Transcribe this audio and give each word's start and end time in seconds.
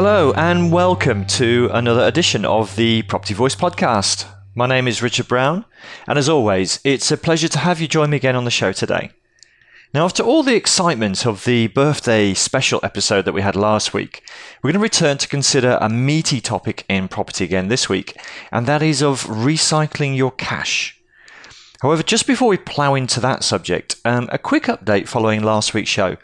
Hello, 0.00 0.32
and 0.36 0.70
welcome 0.70 1.26
to 1.26 1.68
another 1.72 2.06
edition 2.06 2.44
of 2.44 2.76
the 2.76 3.02
Property 3.02 3.34
Voice 3.34 3.56
podcast. 3.56 4.26
My 4.54 4.68
name 4.68 4.86
is 4.86 5.02
Richard 5.02 5.26
Brown, 5.26 5.64
and 6.06 6.16
as 6.16 6.28
always, 6.28 6.78
it's 6.84 7.10
a 7.10 7.16
pleasure 7.16 7.48
to 7.48 7.58
have 7.58 7.80
you 7.80 7.88
join 7.88 8.10
me 8.10 8.16
again 8.16 8.36
on 8.36 8.44
the 8.44 8.50
show 8.52 8.70
today. 8.70 9.10
Now, 9.92 10.04
after 10.04 10.22
all 10.22 10.44
the 10.44 10.54
excitement 10.54 11.26
of 11.26 11.44
the 11.44 11.66
birthday 11.66 12.32
special 12.32 12.78
episode 12.84 13.24
that 13.24 13.32
we 13.32 13.42
had 13.42 13.56
last 13.56 13.92
week, 13.92 14.22
we're 14.62 14.70
going 14.70 14.78
to 14.78 14.84
return 14.84 15.18
to 15.18 15.26
consider 15.26 15.76
a 15.80 15.88
meaty 15.88 16.40
topic 16.40 16.84
in 16.88 17.08
property 17.08 17.42
again 17.42 17.66
this 17.66 17.88
week, 17.88 18.16
and 18.52 18.66
that 18.66 18.84
is 18.84 19.02
of 19.02 19.24
recycling 19.24 20.16
your 20.16 20.30
cash. 20.30 20.96
However, 21.82 22.04
just 22.04 22.28
before 22.28 22.46
we 22.46 22.56
plough 22.56 22.94
into 22.94 23.18
that 23.18 23.42
subject, 23.42 23.96
um, 24.04 24.28
a 24.30 24.38
quick 24.38 24.66
update 24.66 25.08
following 25.08 25.42
last 25.42 25.74
week's 25.74 25.90
show. 25.90 26.18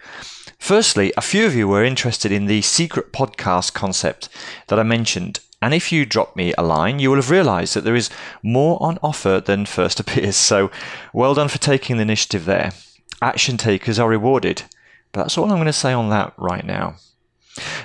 Firstly, 0.64 1.12
a 1.14 1.20
few 1.20 1.44
of 1.44 1.54
you 1.54 1.68
were 1.68 1.84
interested 1.84 2.32
in 2.32 2.46
the 2.46 2.62
secret 2.62 3.12
podcast 3.12 3.74
concept 3.74 4.30
that 4.68 4.78
I 4.78 4.82
mentioned. 4.82 5.40
And 5.60 5.74
if 5.74 5.92
you 5.92 6.06
drop 6.06 6.36
me 6.36 6.54
a 6.56 6.62
line, 6.62 6.98
you 6.98 7.10
will 7.10 7.16
have 7.16 7.28
realized 7.28 7.74
that 7.74 7.84
there 7.84 7.94
is 7.94 8.08
more 8.42 8.82
on 8.82 8.98
offer 9.02 9.42
than 9.44 9.66
first 9.66 10.00
appears. 10.00 10.36
So 10.36 10.70
well 11.12 11.34
done 11.34 11.48
for 11.48 11.58
taking 11.58 11.96
the 11.96 12.02
initiative 12.02 12.46
there. 12.46 12.72
Action 13.20 13.58
takers 13.58 13.98
are 13.98 14.08
rewarded. 14.08 14.62
But 15.12 15.24
that's 15.24 15.36
all 15.36 15.50
I'm 15.50 15.58
going 15.58 15.66
to 15.66 15.72
say 15.74 15.92
on 15.92 16.08
that 16.08 16.32
right 16.38 16.64
now. 16.64 16.96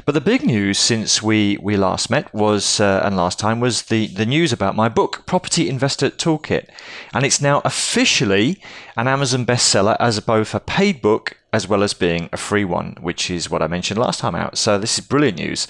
But 0.05 0.13
the 0.13 0.21
big 0.21 0.45
news 0.45 0.79
since 0.79 1.21
we, 1.21 1.57
we 1.61 1.75
last 1.75 2.09
met 2.09 2.33
was, 2.33 2.79
uh, 2.79 3.01
and 3.03 3.17
last 3.17 3.39
time, 3.39 3.59
was 3.59 3.83
the, 3.83 4.07
the 4.07 4.25
news 4.25 4.53
about 4.53 4.77
my 4.77 4.87
book, 4.87 5.25
Property 5.25 5.67
Investor 5.67 6.09
Toolkit. 6.09 6.69
And 7.13 7.25
it's 7.25 7.41
now 7.41 7.61
officially 7.65 8.61
an 8.95 9.09
Amazon 9.09 9.45
bestseller 9.45 9.97
as 9.99 10.17
both 10.21 10.55
a 10.55 10.61
paid 10.61 11.01
book 11.01 11.35
as 11.51 11.67
well 11.67 11.83
as 11.83 11.93
being 11.93 12.29
a 12.31 12.37
free 12.37 12.65
one, 12.65 12.95
which 13.01 13.31
is 13.31 13.49
what 13.49 13.61
I 13.61 13.67
mentioned 13.67 13.99
last 13.99 14.19
time 14.19 14.35
out. 14.35 14.57
So 14.57 14.77
this 14.77 14.99
is 14.99 15.05
brilliant 15.05 15.37
news. 15.37 15.67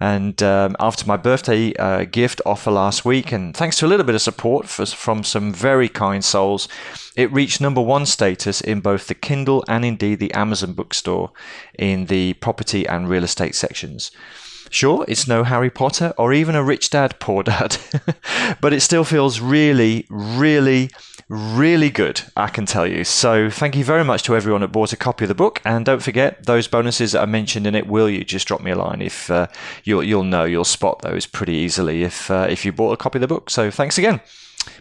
And 0.00 0.42
um, 0.42 0.76
after 0.80 1.06
my 1.06 1.16
birthday 1.16 1.74
uh, 1.74 2.04
gift 2.04 2.40
offer 2.46 2.70
last 2.70 3.04
week, 3.04 3.32
and 3.32 3.54
thanks 3.54 3.78
to 3.78 3.86
a 3.86 3.88
little 3.88 4.06
bit 4.06 4.14
of 4.14 4.22
support 4.22 4.66
for, 4.66 4.86
from 4.86 5.22
some 5.22 5.52
very 5.52 5.88
kind 5.88 6.24
souls, 6.24 6.68
it 7.16 7.32
reached 7.32 7.60
number 7.60 7.82
one 7.82 8.06
status 8.06 8.60
in 8.60 8.80
both 8.80 9.06
the 9.06 9.14
Kindle 9.14 9.62
and 9.68 9.84
indeed 9.84 10.18
the 10.18 10.32
Amazon 10.32 10.72
bookstore 10.72 11.32
in 11.78 12.06
the 12.06 12.32
property 12.34 12.88
and 12.88 13.08
real 13.08 13.24
estate 13.24 13.54
sections. 13.54 14.10
Sure, 14.70 15.04
it's 15.08 15.26
no 15.28 15.44
Harry 15.44 15.68
Potter 15.68 16.14
or 16.16 16.32
even 16.32 16.54
a 16.54 16.62
rich 16.62 16.90
dad, 16.90 17.18
poor 17.18 17.42
dad, 17.42 17.76
but 18.60 18.72
it 18.72 18.80
still 18.80 19.04
feels 19.04 19.40
really, 19.40 20.06
really 20.08 20.90
really 21.30 21.90
good, 21.90 22.20
I 22.36 22.48
can 22.48 22.66
tell 22.66 22.88
you. 22.88 23.04
So 23.04 23.48
thank 23.50 23.76
you 23.76 23.84
very 23.84 24.02
much 24.02 24.24
to 24.24 24.34
everyone 24.34 24.62
that 24.62 24.72
bought 24.72 24.92
a 24.92 24.96
copy 24.96 25.24
of 25.24 25.28
the 25.28 25.34
book, 25.34 25.62
and 25.64 25.86
don't 25.86 26.02
forget 26.02 26.44
those 26.44 26.66
bonuses 26.66 27.12
that 27.12 27.22
I 27.22 27.26
mentioned 27.26 27.68
in 27.68 27.76
it. 27.76 27.86
Will 27.86 28.10
you 28.10 28.24
just 28.24 28.48
drop 28.48 28.60
me 28.60 28.72
a 28.72 28.76
line 28.76 29.00
if 29.00 29.30
uh, 29.30 29.46
you'll 29.84 30.02
you'll 30.02 30.24
know 30.24 30.44
you'll 30.44 30.64
spot 30.64 31.02
those 31.02 31.26
pretty 31.26 31.54
easily 31.54 32.02
if 32.02 32.30
uh, 32.30 32.48
if 32.50 32.64
you 32.64 32.72
bought 32.72 32.92
a 32.92 32.96
copy 32.96 33.18
of 33.18 33.20
the 33.20 33.28
book. 33.28 33.48
So 33.48 33.70
thanks 33.70 33.96
again. 33.96 34.20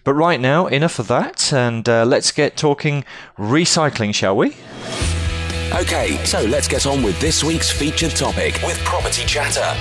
But 0.03 0.13
right 0.13 0.39
now, 0.39 0.67
enough 0.67 0.99
of 0.99 1.07
that, 1.07 1.53
and 1.53 1.88
uh, 1.88 2.03
let's 2.03 2.31
get 2.31 2.57
talking 2.57 3.05
recycling, 3.38 4.13
shall 4.13 4.35
we? 4.35 4.55
Okay, 5.72 6.18
so 6.25 6.41
let's 6.46 6.68
get 6.68 6.88
on 6.88 7.03
with 7.03 7.19
this 7.22 7.44
week's 7.44 7.69
featured 7.69 8.16
topic 8.16 8.59
with 8.63 8.78
Property 8.80 9.24
Chatter. 9.24 9.78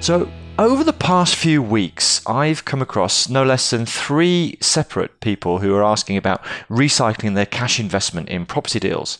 So, 0.00 0.30
over 0.58 0.84
the 0.84 0.92
past 0.92 1.34
few 1.34 1.62
weeks, 1.62 2.20
I've 2.26 2.66
come 2.66 2.82
across 2.82 3.30
no 3.30 3.42
less 3.42 3.70
than 3.70 3.86
three 3.86 4.58
separate 4.60 5.18
people 5.20 5.60
who 5.60 5.74
are 5.74 5.82
asking 5.82 6.18
about 6.18 6.44
recycling 6.68 7.34
their 7.34 7.46
cash 7.46 7.80
investment 7.80 8.28
in 8.28 8.44
property 8.44 8.78
deals. 8.78 9.18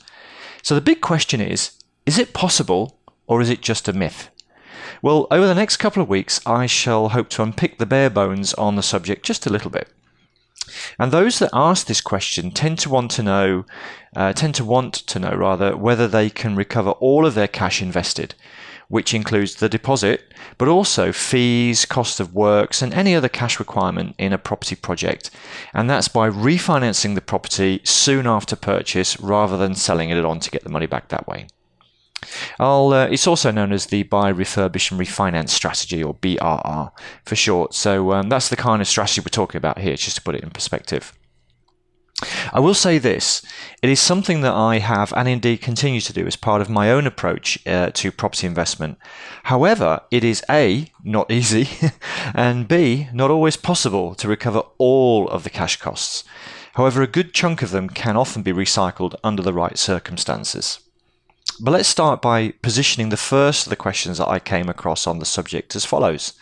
So 0.63 0.75
the 0.75 0.83
big 0.83 1.01
question 1.01 1.41
is 1.41 1.73
is 2.05 2.19
it 2.19 2.35
possible 2.35 2.99
or 3.27 3.41
is 3.41 3.49
it 3.49 3.63
just 3.63 3.89
a 3.89 3.95
myth? 3.95 4.29
Well, 5.01 5.27
over 5.31 5.47
the 5.47 5.55
next 5.55 5.79
couple 5.79 6.03
of 6.03 6.09
weeks, 6.11 6.39
I 6.45 6.67
shall 6.67 7.09
hope 7.09 7.31
to 7.31 7.43
unpick 7.43 7.79
the 7.79 7.87
bare 7.87 8.11
bones 8.11 8.53
on 8.55 8.77
the 8.77 8.83
subject 8.83 9.25
just 9.25 9.47
a 9.47 9.51
little 9.51 9.71
bit. 9.71 9.89
And 10.99 11.13
those 11.13 11.39
that 11.39 11.51
ask 11.53 11.87
this 11.87 12.01
question 12.01 12.51
tend 12.51 12.79
to 12.81 12.91
want 12.91 13.11
to 13.13 13.23
know, 13.23 13.65
uh, 14.15 14.33
tend 14.33 14.55
to 14.57 14.65
want 14.65 14.95
to 14.95 15.19
know 15.19 15.35
rather, 15.35 15.77
whether 15.77 16.09
they 16.09 16.31
can 16.31 16.57
recover 16.57 16.91
all 16.93 17.27
of 17.27 17.35
their 17.35 17.49
cash 17.49 17.83
invested 17.83 18.35
which 18.91 19.15
includes 19.15 19.55
the 19.55 19.69
deposit, 19.69 20.35
but 20.59 20.67
also 20.67 21.13
fees, 21.13 21.87
cost 21.87 22.19
of 22.19 22.35
works, 22.35 22.83
and 22.83 22.93
any 22.93 23.15
other 23.15 23.29
cash 23.29 23.61
requirement 23.61 24.17
in 24.19 24.33
a 24.33 24.39
property 24.39 24.75
project. 24.75 25.31
And 25.73 25.89
that's 25.89 26.09
by 26.09 26.29
refinancing 26.29 27.15
the 27.15 27.21
property 27.21 27.81
soon 27.85 28.27
after 28.27 28.57
purchase 28.57 29.19
rather 29.21 29.57
than 29.57 29.77
selling 29.77 30.11
it 30.11 30.25
on 30.25 30.41
to 30.41 30.51
get 30.51 30.65
the 30.65 30.71
money 30.71 30.87
back 30.87 31.09
that 31.09 31.29
way. 31.29 31.47
Uh, 32.59 33.09
it's 33.11 33.27
also 33.27 33.51
known 33.51 33.73
as 33.73 33.87
the 33.87 34.03
buy, 34.05 34.33
refurbish, 34.33 34.91
and 34.91 35.01
refinance 35.01 35.51
strategy, 35.51 36.03
or 36.03 36.15
BRR 36.15 36.93
for 37.25 37.37
short. 37.37 37.75
So 37.75 38.13
um, 38.13 38.29
that's 38.29 38.49
the 38.49 38.57
kind 38.57 38.83
of 38.83 38.89
strategy 38.89 39.21
we're 39.21 39.29
talking 39.29 39.59
about 39.59 39.79
here, 39.79 39.97
just 39.97 40.17
to 40.17 40.23
put 40.23 40.35
it 40.35 40.43
in 40.43 40.51
perspective. 40.51 41.13
I 42.53 42.61
will 42.61 42.75
say 42.75 42.99
this 42.99 43.43
it 43.83 43.89
is 43.89 44.01
something 44.01 44.43
that 44.43 44.53
I 44.53 44.79
have 44.79 45.13
and 45.17 45.27
indeed 45.29 45.63
continue 45.63 46.01
to 46.03 46.13
do 46.13 46.27
as 46.27 46.37
part 46.37 46.61
of 46.61 46.69
my 46.69 46.91
own 46.91 47.07
approach 47.07 47.59
uh, 47.67 47.91
to 47.95 48.13
property 48.13 48.47
investment. 48.47 48.99
However, 49.45 50.01
it 50.11 50.23
is 50.23 50.45
A, 50.51 50.93
not 51.03 51.31
easy, 51.39 51.69
and 52.35 52.69
B, 52.69 53.09
not 53.13 53.31
always 53.31 53.57
possible 53.57 54.15
to 54.17 54.29
recover 54.29 54.63
all 54.79 55.29
of 55.29 55.45
the 55.45 55.51
cash 55.51 55.77
costs. 55.77 56.25
However, 56.75 57.03
a 57.03 57.07
good 57.07 57.33
chunk 57.35 57.63
of 57.63 57.71
them 57.71 57.89
can 57.89 58.17
often 58.17 58.43
be 58.43 58.53
recycled 58.53 59.15
under 59.25 59.43
the 59.43 59.53
right 59.53 59.79
circumstances. 59.79 60.81
But 61.59 61.73
let's 61.73 61.89
start 61.89 62.23
by 62.23 62.53
positioning 62.63 63.09
the 63.09 63.17
first 63.17 63.67
of 63.67 63.71
the 63.71 63.77
questions 63.77 64.19
that 64.19 64.29
I 64.29 64.39
came 64.39 64.69
across 64.69 65.07
on 65.07 65.19
the 65.19 65.27
subject 65.27 65.75
as 65.75 65.85
follows. 65.85 66.35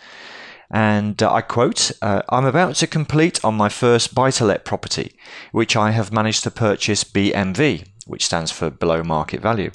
And 0.70 1.22
uh, 1.22 1.32
I 1.32 1.40
quote, 1.40 1.92
uh, 2.02 2.22
I'm 2.28 2.44
about 2.44 2.74
to 2.76 2.86
complete 2.86 3.42
on 3.44 3.54
my 3.54 3.68
first 3.68 4.14
buy 4.14 4.30
to 4.32 4.44
let 4.44 4.64
property, 4.64 5.14
which 5.50 5.76
I 5.76 5.92
have 5.92 6.12
managed 6.12 6.44
to 6.44 6.50
purchase 6.50 7.04
BMV, 7.04 7.86
which 8.06 8.26
stands 8.26 8.50
for 8.50 8.70
below 8.70 9.02
market 9.02 9.40
value. 9.40 9.70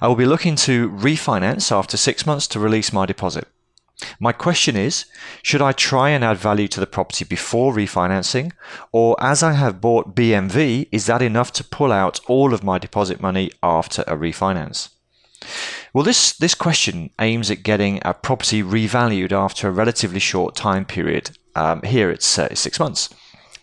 I 0.00 0.08
will 0.08 0.16
be 0.16 0.26
looking 0.26 0.56
to 0.56 0.90
refinance 0.90 1.70
after 1.70 1.96
six 1.96 2.26
months 2.26 2.46
to 2.48 2.60
release 2.60 2.92
my 2.92 3.06
deposit. 3.06 3.48
My 4.18 4.32
question 4.32 4.76
is 4.76 5.06
Should 5.42 5.62
I 5.62 5.72
try 5.72 6.10
and 6.10 6.24
add 6.24 6.38
value 6.38 6.68
to 6.68 6.80
the 6.80 6.86
property 6.86 7.24
before 7.24 7.72
refinancing? 7.72 8.52
Or 8.92 9.16
as 9.20 9.42
I 9.42 9.52
have 9.52 9.80
bought 9.80 10.14
BMV, 10.14 10.88
is 10.90 11.06
that 11.06 11.22
enough 11.22 11.52
to 11.54 11.64
pull 11.64 11.92
out 11.92 12.20
all 12.26 12.52
of 12.52 12.64
my 12.64 12.78
deposit 12.78 13.20
money 13.20 13.52
after 13.62 14.02
a 14.02 14.16
refinance? 14.16 14.90
Well, 15.92 16.04
this, 16.04 16.32
this 16.32 16.54
question 16.54 17.10
aims 17.20 17.50
at 17.50 17.62
getting 17.62 18.00
a 18.04 18.14
property 18.14 18.62
revalued 18.62 19.32
after 19.32 19.68
a 19.68 19.72
relatively 19.72 20.18
short 20.18 20.56
time 20.56 20.84
period. 20.84 21.36
Um, 21.54 21.82
here 21.82 22.10
it's 22.10 22.38
uh, 22.38 22.54
six 22.54 22.80
months. 22.80 23.10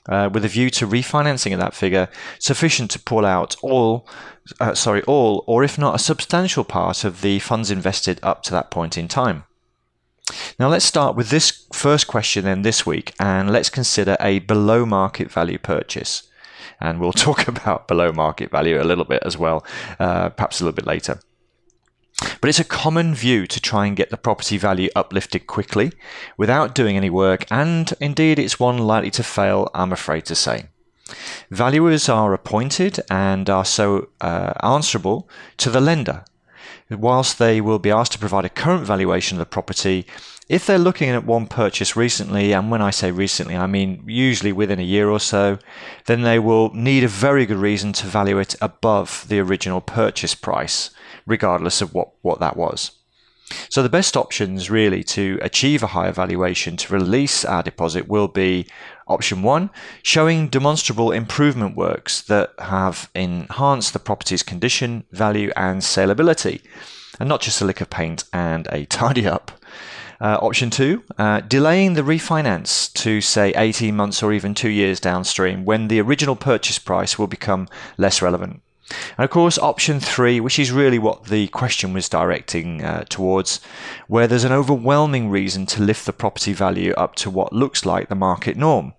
Uh, 0.08 0.30
with 0.34 0.44
a 0.44 0.48
view 0.48 0.70
to 0.72 0.88
refinancing 0.88 1.52
at 1.52 1.60
that 1.60 1.76
figure 1.76 2.10
sufficient 2.40 2.90
to 2.90 3.00
pull 3.00 3.24
out 3.24 3.56
all, 3.62 4.08
uh, 4.60 4.74
sorry, 4.74 5.04
all, 5.04 5.44
or 5.46 5.64
if 5.64 5.78
not 5.78 5.94
a 5.94 6.00
substantial 6.00 6.64
part 6.64 7.04
of 7.04 7.22
the 7.22 7.38
funds 7.40 7.70
invested 7.70 8.20
up 8.24 8.42
to 8.42 8.52
that 8.52 8.72
point 8.72 8.98
in 8.98 9.08
time. 9.08 9.44
Now 10.60 10.70
let's 10.70 10.86
start 10.86 11.16
with 11.16 11.30
this 11.30 11.66
first 11.74 12.08
question 12.08 12.46
then 12.46 12.62
this 12.62 12.86
week, 12.86 13.14
and 13.20 13.52
let's 13.52 13.70
consider 13.70 14.18
a 14.20 14.40
below 14.40 14.86
market 14.86 15.32
value 15.32 15.58
purchase. 15.58 16.24
And 16.80 17.00
we'll 17.00 17.14
talk 17.28 17.48
about 17.48 17.88
below 17.88 18.12
market 18.12 18.52
value 18.52 18.82
a 18.82 18.84
little 18.84 19.06
bit 19.06 19.24
as 19.26 19.38
well, 19.38 19.66
uh, 20.00 20.30
perhaps 20.30 20.60
a 20.60 20.64
little 20.64 20.76
bit 20.76 20.88
later. 20.88 21.20
But 22.40 22.50
it's 22.50 22.60
a 22.60 22.64
common 22.64 23.16
view 23.16 23.48
to 23.48 23.60
try 23.60 23.86
and 23.86 23.96
get 23.96 24.10
the 24.10 24.18
property 24.18 24.58
value 24.58 24.90
uplifted 24.96 25.48
quickly 25.48 25.92
without 26.38 26.76
doing 26.76 26.96
any 26.96 27.10
work, 27.10 27.46
and 27.50 27.92
indeed 28.00 28.38
it's 28.38 28.60
one 28.60 28.78
likely 28.78 29.12
to 29.12 29.24
fail, 29.24 29.70
I'm 29.74 29.92
afraid 29.92 30.26
to 30.26 30.36
say. 30.36 30.66
Valuers 31.50 32.08
are 32.08 32.34
appointed 32.34 33.00
and 33.10 33.50
are 33.50 33.66
so 33.66 34.10
uh, 34.22 34.54
answerable 34.62 35.28
to 35.58 35.70
the 35.70 35.82
lender. 35.82 36.24
Whilst 36.92 37.40
they 37.40 37.62
will 37.62 37.80
be 37.80 37.92
asked 37.92 38.12
to 38.14 38.20
provide 38.20 38.46
a 38.46 38.50
current 38.50 38.86
valuation 38.86 39.38
of 39.38 39.40
the 39.40 39.46
property, 39.46 40.06
if 40.50 40.66
they're 40.66 40.78
looking 40.78 41.10
at 41.10 41.26
one 41.26 41.48
purchase 41.48 41.96
recently, 41.96 42.52
and 42.52 42.70
when 42.70 42.82
I 42.82 42.90
say 42.90 43.12
recently, 43.12 43.56
I 43.56 43.68
mean 43.68 44.04
usually 44.06 44.52
within 44.52 44.80
a 44.80 44.84
year 44.84 45.10
or 45.10 45.20
so, 45.20 45.58
then 46.08 46.24
they 46.24 46.40
will 46.40 46.74
need 46.74 47.06
a 47.06 47.08
very 47.08 47.46
good 47.46 47.58
reason 47.58 47.94
to 47.94 48.08
value 48.08 48.38
it 48.38 48.56
above 48.62 49.26
the 49.30 49.40
original 49.40 49.80
purchase 49.80 50.36
price 50.36 50.90
regardless 51.26 51.82
of 51.82 51.94
what, 51.94 52.10
what 52.22 52.40
that 52.40 52.58
was. 52.58 52.92
So 53.70 53.84
the 53.84 53.90
best 53.90 54.16
options 54.16 54.70
really 54.70 55.04
to 55.06 55.40
achieve 55.42 55.84
a 55.84 55.88
higher 55.88 56.12
valuation 56.12 56.78
to 56.78 56.94
release 56.94 57.44
our 57.46 57.64
deposit 57.64 58.08
will 58.08 58.28
be 58.28 58.68
option 59.12 59.42
one, 59.42 59.70
showing 60.02 60.48
demonstrable 60.48 61.12
improvement 61.12 61.76
works 61.76 62.22
that 62.24 62.54
have 62.60 63.10
enhanced 63.14 63.94
the 63.94 64.00
property's 64.00 64.44
condition, 64.44 65.04
value, 65.12 65.52
and 65.56 65.82
saleability, 65.82 66.62
and 67.20 67.30
not 67.30 67.42
just 67.42 67.62
a 67.62 67.66
lick 67.66 67.82
of 67.82 67.90
paint 67.90 68.24
and 68.34 68.68
a 68.72 68.86
tidy 68.98 69.28
up. 69.28 69.52
Uh, 70.20 70.38
option 70.40 70.70
two, 70.70 71.04
uh, 71.18 71.42
delaying 71.42 71.96
the 71.96 72.04
refinance 72.04 72.94
to 72.94 73.22
say 73.22 73.52
18 73.56 73.96
months 73.96 74.22
or 74.22 74.32
even 74.32 74.54
two 74.54 74.70
years 74.70 75.00
downstream 75.00 75.66
when 75.66 75.88
the 75.88 76.00
original 76.00 76.36
purchase 76.36 76.78
price 76.78 77.18
will 77.18 77.26
become 77.26 77.68
less 77.98 78.22
relevant. 78.22 78.62
And 79.18 79.26
of 79.26 79.30
course, 79.30 79.58
option 79.58 80.00
three, 80.00 80.40
which 80.40 80.60
is 80.60 80.72
really 80.72 81.00
what 81.00 81.26
the 81.26 81.48
question 81.48 81.94
was 81.94 82.10
directing 82.10 82.84
uh, 82.84 83.06
towards, 83.10 83.62
where 84.08 84.28
there's 84.28 84.44
an 84.44 84.52
overwhelming 84.52 85.30
reason 85.30 85.66
to 85.68 85.82
lift 85.82 86.06
the 86.06 86.14
property 86.14 86.54
value 86.54 86.94
up 86.94 87.16
to 87.16 87.30
what 87.30 87.54
looks 87.54 87.86
like 87.86 88.10
the 88.10 88.16
market 88.16 88.58
norm. 88.58 88.94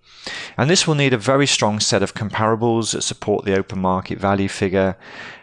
And 0.57 0.69
this 0.69 0.87
will 0.87 0.95
need 0.95 1.13
a 1.13 1.17
very 1.17 1.47
strong 1.47 1.79
set 1.79 2.03
of 2.03 2.13
comparables 2.13 2.93
that 2.93 3.01
support 3.01 3.45
the 3.45 3.57
open 3.57 3.79
market 3.79 4.19
value 4.19 4.47
figure 4.47 4.95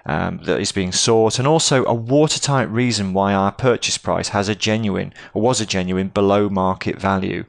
um, 0.06 0.40
that 0.44 0.60
is 0.60 0.72
being 0.72 0.92
sought, 0.92 1.38
and 1.38 1.46
also 1.46 1.84
a 1.84 1.94
watertight 1.94 2.70
reason 2.70 3.12
why 3.12 3.34
our 3.34 3.52
purchase 3.52 3.98
price 3.98 4.28
has 4.28 4.48
a 4.48 4.54
genuine, 4.54 5.12
or 5.34 5.42
was 5.42 5.60
a 5.60 5.66
genuine, 5.66 6.08
below 6.08 6.48
market 6.48 6.98
value 6.98 7.44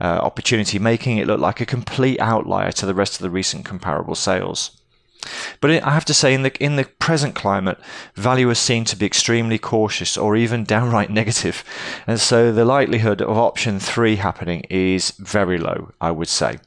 uh, 0.00 0.04
opportunity, 0.04 0.78
making 0.78 1.18
it 1.18 1.26
look 1.26 1.40
like 1.40 1.60
a 1.60 1.66
complete 1.66 2.20
outlier 2.20 2.72
to 2.72 2.86
the 2.86 2.94
rest 2.94 3.14
of 3.14 3.22
the 3.22 3.30
recent 3.30 3.64
comparable 3.64 4.14
sales. 4.14 4.80
But 5.60 5.70
I 5.82 5.90
have 5.90 6.04
to 6.04 6.14
say, 6.14 6.34
in 6.34 6.42
the 6.42 6.56
in 6.62 6.76
the 6.76 6.84
present 6.84 7.34
climate, 7.34 7.78
valuers 8.14 8.58
seem 8.58 8.84
to 8.84 8.96
be 8.96 9.06
extremely 9.06 9.58
cautious 9.58 10.16
or 10.16 10.36
even 10.36 10.64
downright 10.76 11.10
negative, 11.10 11.64
and 12.06 12.20
so 12.20 12.52
the 12.52 12.64
likelihood 12.64 13.20
of 13.20 13.36
option 13.36 13.80
three 13.80 14.16
happening 14.16 14.60
is 14.70 15.10
very 15.12 15.58
low. 15.58 15.92
I 16.00 16.12
would 16.12 16.28
say. 16.28 16.58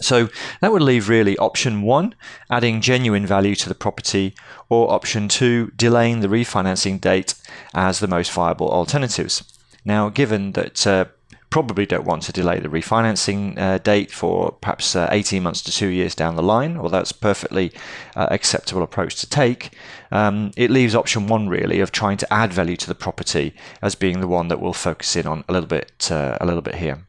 So 0.00 0.28
that 0.60 0.72
would 0.72 0.82
leave 0.82 1.08
really 1.08 1.36
option 1.38 1.82
one, 1.82 2.14
adding 2.50 2.80
genuine 2.80 3.26
value 3.26 3.54
to 3.56 3.68
the 3.68 3.74
property, 3.74 4.34
or 4.68 4.92
option 4.92 5.28
two, 5.28 5.72
delaying 5.76 6.20
the 6.20 6.28
refinancing 6.28 7.00
date 7.00 7.34
as 7.74 8.00
the 8.00 8.08
most 8.08 8.32
viable 8.32 8.70
alternatives. 8.70 9.44
Now, 9.84 10.08
given 10.08 10.52
that 10.52 10.86
uh, 10.86 11.04
probably 11.50 11.84
don't 11.84 12.04
want 12.04 12.22
to 12.22 12.32
delay 12.32 12.60
the 12.60 12.68
refinancing 12.68 13.58
uh, 13.58 13.78
date 13.78 14.10
for 14.10 14.52
perhaps 14.52 14.94
uh, 14.94 15.08
18 15.10 15.42
months 15.42 15.60
to 15.62 15.72
two 15.72 15.88
years 15.88 16.14
down 16.14 16.36
the 16.36 16.42
line, 16.42 16.76
or 16.76 16.88
that's 16.88 17.12
perfectly 17.12 17.72
uh, 18.14 18.28
acceptable 18.30 18.82
approach 18.82 19.16
to 19.16 19.28
take. 19.28 19.70
Um, 20.12 20.52
it 20.56 20.70
leaves 20.70 20.94
option 20.94 21.26
one 21.26 21.48
really 21.48 21.80
of 21.80 21.90
trying 21.90 22.16
to 22.18 22.32
add 22.32 22.52
value 22.52 22.76
to 22.76 22.86
the 22.86 22.94
property 22.94 23.54
as 23.82 23.94
being 23.96 24.20
the 24.20 24.28
one 24.28 24.48
that 24.48 24.60
we'll 24.60 24.72
focus 24.72 25.16
in 25.16 25.26
on 25.26 25.44
a 25.48 25.52
little 25.52 25.68
bit, 25.68 26.08
uh, 26.10 26.38
a 26.40 26.46
little 26.46 26.62
bit 26.62 26.76
here. 26.76 27.06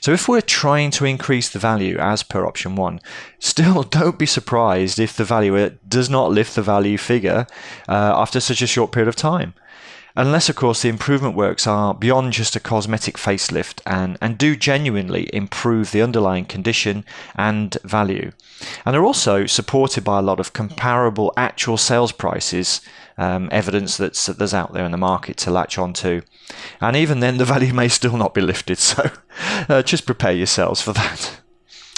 So 0.00 0.12
if 0.12 0.28
we're 0.28 0.40
trying 0.40 0.90
to 0.92 1.04
increase 1.04 1.48
the 1.48 1.58
value 1.58 1.96
as 1.98 2.22
per 2.22 2.44
option 2.44 2.74
one, 2.74 3.00
still 3.38 3.82
don't 3.98 4.18
be 4.18 4.26
surprised 4.26 4.98
if 4.98 5.16
the 5.16 5.24
valuer 5.24 5.70
does 5.88 6.10
not 6.10 6.32
lift 6.32 6.54
the 6.54 6.62
value 6.62 6.98
figure 6.98 7.46
uh, 7.88 8.12
after 8.16 8.40
such 8.40 8.62
a 8.62 8.66
short 8.66 8.92
period 8.92 9.08
of 9.08 9.16
time 9.16 9.54
unless, 10.16 10.48
of 10.48 10.56
course, 10.56 10.82
the 10.82 10.88
improvement 10.88 11.34
works 11.34 11.66
are 11.66 11.94
beyond 11.94 12.32
just 12.32 12.56
a 12.56 12.60
cosmetic 12.60 13.16
facelift 13.16 13.80
and, 13.86 14.18
and 14.20 14.38
do 14.38 14.56
genuinely 14.56 15.30
improve 15.32 15.90
the 15.90 16.02
underlying 16.02 16.44
condition 16.44 17.04
and 17.36 17.76
value. 17.84 18.32
And 18.84 18.96
are 18.96 19.04
also 19.04 19.46
supported 19.46 20.04
by 20.04 20.18
a 20.18 20.22
lot 20.22 20.40
of 20.40 20.52
comparable 20.52 21.32
actual 21.36 21.76
sales 21.76 22.12
prices, 22.12 22.80
um, 23.20 23.50
evidence 23.52 23.98
that's, 23.98 24.24
that 24.26 24.38
there's 24.38 24.54
out 24.54 24.72
there 24.72 24.84
in 24.84 24.92
the 24.92 24.96
market 24.96 25.36
to 25.36 25.50
latch 25.50 25.78
onto. 25.78 26.22
And 26.80 26.96
even 26.96 27.20
then, 27.20 27.36
the 27.36 27.44
value 27.54 27.74
may 27.74 27.88
still 27.88 28.16
not 28.16 28.34
be 28.34 28.40
lifted, 28.40 28.78
so 28.78 29.10
uh, 29.68 29.82
just 29.82 30.06
prepare 30.06 30.32
yourselves 30.32 30.80
for 30.80 30.94
that. 30.94 31.40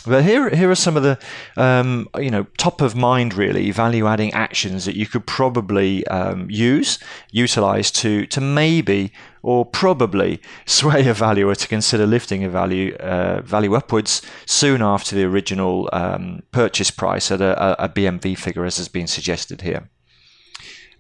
But 0.05 0.25
here, 0.25 0.51
here 0.51 0.69
are 0.69 0.75
some 0.75 0.97
of 0.97 1.05
the, 1.05 1.17
um, 1.57 2.09
you 2.19 2.29
know, 2.29 2.47
top 2.57 2.81
of 2.81 2.97
mind 2.97 3.35
really 3.35 3.71
value 3.71 4.09
adding 4.09 4.33
actions 4.33 4.85
that 4.85 4.97
you 4.97 5.07
could 5.07 5.29
probably 5.29 6.05
um, 6.09 6.51
use, 6.51 6.99
utilize 7.31 7.93
to 7.93 8.27
to 8.27 8.41
maybe 8.41 9.13
or 9.45 9.65
probably 9.65 10.41
sway 10.67 11.07
a 11.07 11.15
valuer 11.15 11.55
to 11.55 11.69
consider 11.69 12.05
lifting 12.05 12.43
a 12.43 12.49
value 12.49 12.97
uh, 12.97 13.43
value 13.43 13.75
upwards 13.75 14.23
soon 14.45 14.83
after 14.83 15.15
the 15.15 15.23
original 15.23 15.89
um, 15.93 16.43
purchase 16.51 16.91
price 16.91 17.31
at 17.31 17.41
a, 17.41 17.85
a 17.85 17.89
BMV 17.89 18.37
figure, 18.37 18.65
as 18.65 18.79
has 18.79 18.89
been 18.89 19.07
suggested 19.07 19.61
here. 19.61 19.89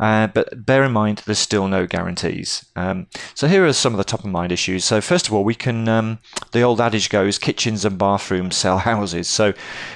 Uh, 0.02 0.26
but 0.26 0.66
bear 0.66 0.82
in 0.82 0.90
mind, 0.90 1.22
there's 1.26 1.38
still 1.38 1.68
no 1.68 1.86
guarantees. 1.86 2.66
Um, 2.74 3.06
so 3.34 3.46
here 3.46 3.64
are 3.64 3.72
some 3.72 3.94
of 3.94 3.98
the 3.98 4.04
top 4.04 4.24
of 4.24 4.30
mind 4.30 4.50
issues. 4.50 4.84
So 4.84 5.00
first 5.00 5.28
of 5.28 5.32
all, 5.32 5.44
we 5.44 5.54
can 5.54 5.88
um, 5.88 6.18
the 6.50 6.62
old 6.62 6.80
adage 6.80 7.08
goes, 7.08 7.38
kitchens 7.38 7.84
and 7.84 7.96
bathrooms 7.96 8.56
sell 8.56 8.78
houses. 8.78 9.28
So 9.28 9.52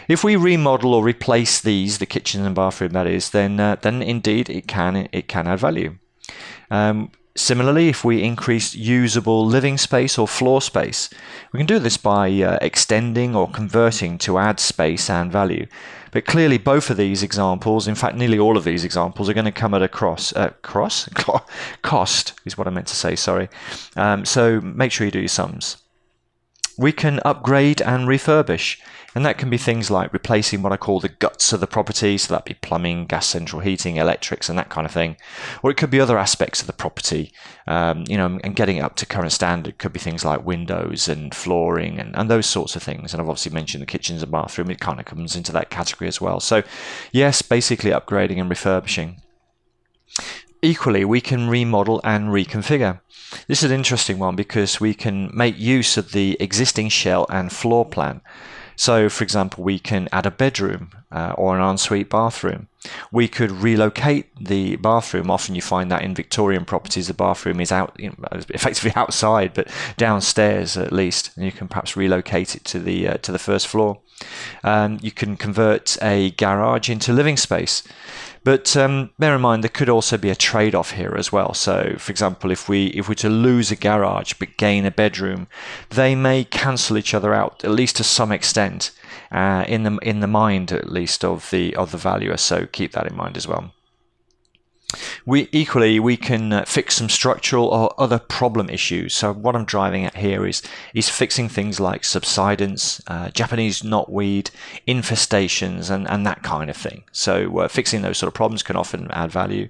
if 0.06 0.23
we 0.23 0.37
remodel 0.37 0.94
or 0.94 1.03
replace 1.03 1.61
these, 1.61 1.99
the 1.99 2.06
kitchen 2.06 2.47
and 2.47 2.55
bathroom 2.55 2.93
that 2.93 3.08
is, 3.08 3.31
then 3.31 3.58
uh, 3.58 3.79
then 3.82 4.00
indeed 4.00 4.49
it 4.49 4.69
can 4.69 5.08
it 5.11 5.26
can 5.26 5.49
add 5.49 5.58
value. 5.58 5.97
Um, 6.70 7.11
Similarly, 7.36 7.88
if 7.88 8.02
we 8.02 8.22
increase 8.22 8.74
usable 8.74 9.44
living 9.44 9.76
space 9.76 10.16
or 10.16 10.26
floor 10.26 10.62
space, 10.62 11.10
we 11.52 11.58
can 11.58 11.66
do 11.66 11.78
this 11.78 11.98
by 11.98 12.30
uh, 12.40 12.58
extending 12.62 13.36
or 13.36 13.48
converting 13.50 14.16
to 14.18 14.38
add 14.38 14.58
space 14.58 15.10
and 15.10 15.30
value. 15.30 15.66
But 16.12 16.24
clearly, 16.24 16.56
both 16.56 16.88
of 16.88 16.96
these 16.96 17.22
examples, 17.22 17.86
in 17.86 17.94
fact, 17.94 18.16
nearly 18.16 18.38
all 18.38 18.56
of 18.56 18.64
these 18.64 18.84
examples, 18.84 19.28
are 19.28 19.34
going 19.34 19.44
to 19.44 19.52
come 19.52 19.74
at 19.74 19.82
a 19.82 19.88
cross, 19.88 20.34
uh, 20.34 20.50
cross 20.62 21.10
cost 21.82 22.32
is 22.46 22.56
what 22.56 22.66
I 22.66 22.70
meant 22.70 22.86
to 22.86 22.96
say. 22.96 23.14
Sorry. 23.14 23.50
Um, 23.96 24.24
so 24.24 24.62
make 24.62 24.90
sure 24.90 25.04
you 25.04 25.10
do 25.10 25.18
your 25.18 25.28
sums. 25.28 25.76
We 26.78 26.90
can 26.90 27.20
upgrade 27.24 27.82
and 27.82 28.08
refurbish. 28.08 28.80
And 29.16 29.24
that 29.24 29.38
can 29.38 29.48
be 29.48 29.56
things 29.56 29.90
like 29.90 30.12
replacing 30.12 30.60
what 30.60 30.72
I 30.72 30.76
call 30.76 31.00
the 31.00 31.08
guts 31.08 31.50
of 31.54 31.60
the 31.60 31.66
property, 31.66 32.18
so 32.18 32.34
that'd 32.34 32.44
be 32.44 32.52
plumbing, 32.52 33.06
gas 33.06 33.26
central 33.26 33.62
heating, 33.62 33.96
electrics, 33.96 34.50
and 34.50 34.58
that 34.58 34.68
kind 34.68 34.84
of 34.84 34.92
thing. 34.92 35.16
Or 35.62 35.70
it 35.70 35.78
could 35.78 35.88
be 35.88 35.98
other 35.98 36.18
aspects 36.18 36.60
of 36.60 36.66
the 36.66 36.74
property, 36.74 37.32
um, 37.66 38.04
you 38.06 38.18
know, 38.18 38.38
and 38.44 38.54
getting 38.54 38.76
it 38.76 38.82
up 38.82 38.94
to 38.96 39.06
current 39.06 39.32
standard 39.32 39.78
could 39.78 39.94
be 39.94 39.98
things 39.98 40.22
like 40.22 40.44
windows 40.44 41.08
and 41.08 41.34
flooring 41.34 41.98
and, 41.98 42.14
and 42.14 42.28
those 42.28 42.44
sorts 42.44 42.76
of 42.76 42.82
things. 42.82 43.14
And 43.14 43.22
I've 43.22 43.28
obviously 43.30 43.52
mentioned 43.52 43.80
the 43.80 43.86
kitchens 43.86 44.22
and 44.22 44.30
bathroom, 44.30 44.70
it 44.70 44.80
kind 44.80 45.00
of 45.00 45.06
comes 45.06 45.34
into 45.34 45.50
that 45.52 45.70
category 45.70 46.08
as 46.08 46.20
well. 46.20 46.38
So, 46.38 46.62
yes, 47.10 47.40
basically 47.40 47.92
upgrading 47.92 48.38
and 48.38 48.50
refurbishing. 48.50 49.22
Equally, 50.60 51.06
we 51.06 51.22
can 51.22 51.48
remodel 51.48 52.02
and 52.05 52.29
reconfigure. 52.29 53.00
This 53.48 53.62
is 53.62 53.70
an 53.70 53.79
interesting 53.79 54.19
one 54.19 54.36
because 54.36 54.79
we 54.79 54.93
can 54.93 55.31
make 55.32 55.58
use 55.58 55.96
of 55.96 56.12
the 56.12 56.36
existing 56.38 56.91
shell 56.91 57.24
and 57.31 57.50
floor 57.50 57.86
plan. 57.86 58.20
So, 58.76 59.08
for 59.08 59.24
example, 59.24 59.64
we 59.64 59.78
can 59.78 60.08
add 60.12 60.26
a 60.26 60.30
bedroom 60.30 60.90
uh, 61.10 61.34
or 61.36 61.56
an 61.56 61.62
ensuite 61.62 62.10
bathroom. 62.10 62.68
We 63.10 63.26
could 63.26 63.50
relocate 63.50 64.26
the 64.38 64.76
bathroom. 64.76 65.30
Often 65.30 65.54
you 65.54 65.62
find 65.62 65.90
that 65.90 66.02
in 66.02 66.14
Victorian 66.14 66.64
properties, 66.64 67.08
the 67.08 67.14
bathroom 67.14 67.60
is 67.60 67.72
out, 67.72 67.96
you 67.98 68.10
know, 68.10 68.28
effectively 68.50 68.92
outside, 68.94 69.54
but 69.54 69.68
downstairs 69.96 70.76
at 70.76 70.92
least, 70.92 71.30
and 71.36 71.44
you 71.44 71.52
can 71.52 71.68
perhaps 71.68 71.96
relocate 71.96 72.54
it 72.54 72.64
to 72.66 72.78
the 72.78 73.08
uh, 73.08 73.14
to 73.18 73.32
the 73.32 73.38
first 73.38 73.66
floor. 73.66 74.00
Um, 74.62 74.98
you 75.02 75.10
can 75.10 75.36
convert 75.36 75.96
a 76.02 76.30
garage 76.32 76.88
into 76.88 77.12
living 77.12 77.36
space. 77.36 77.82
But 78.46 78.76
um, 78.76 79.10
bear 79.19 79.34
in 79.34 79.41
mind 79.41 79.65
there 79.65 79.69
could 79.69 79.88
also 79.88 80.17
be 80.17 80.31
a 80.31 80.36
trade-off 80.36 80.93
here 80.93 81.17
as 81.19 81.32
well. 81.32 81.53
So, 81.53 81.96
for 81.98 82.12
example, 82.12 82.53
if 82.53 82.69
we 82.69 82.86
if 82.98 83.08
we're 83.08 83.17
to 83.17 83.29
lose 83.29 83.72
a 83.72 83.76
garage 83.76 84.34
but 84.34 84.56
gain 84.56 84.86
a 84.86 84.93
bedroom, 84.93 85.48
they 85.91 86.15
may 86.15 86.44
cancel 86.44 86.96
each 86.96 87.12
other 87.12 87.34
out 87.34 87.65
at 87.65 87.72
least 87.72 87.96
to 87.96 88.05
some 88.05 88.31
extent 88.31 88.93
uh, 89.32 89.65
in 89.67 89.82
the 89.82 89.96
in 89.96 90.20
the 90.20 90.29
mind 90.29 90.70
at 90.70 90.93
least 90.93 91.24
of 91.24 91.50
the 91.50 91.74
of 91.74 91.91
the 91.91 91.98
valuer. 91.98 92.36
So 92.36 92.67
keep 92.67 92.93
that 92.93 93.08
in 93.08 93.17
mind 93.17 93.36
as 93.36 93.48
well. 93.48 93.72
We 95.24 95.48
equally 95.50 95.98
we 95.98 96.16
can 96.16 96.52
uh, 96.52 96.64
fix 96.64 96.96
some 96.96 97.08
structural 97.08 97.66
or 97.66 97.93
other 97.98 98.19
problem 98.19 98.70
issues. 98.70 99.14
So 99.14 99.32
what 99.32 99.56
I'm 99.56 99.64
driving 99.64 100.05
at 100.05 100.16
here 100.16 100.46
is 100.46 100.62
is 100.94 101.08
fixing 101.08 101.48
things 101.48 101.81
like 101.81 102.05
subsidence, 102.05 103.02
uh, 103.08 103.31
Japanese 103.31 103.82
knotweed, 103.82 104.50
infestations, 104.86 105.90
and 105.90 106.08
and 106.08 106.24
that 106.26 106.43
kind 106.43 106.70
of 106.70 106.76
thing. 106.76 107.05
So 107.12 107.58
uh, 107.58 107.69
fixing 107.69 108.02
those 108.02 108.19
sort 108.19 108.28
of 108.28 108.34
problems 108.34 108.62
can 108.62 108.76
often 108.76 109.10
add 109.10 109.32
value. 109.32 109.69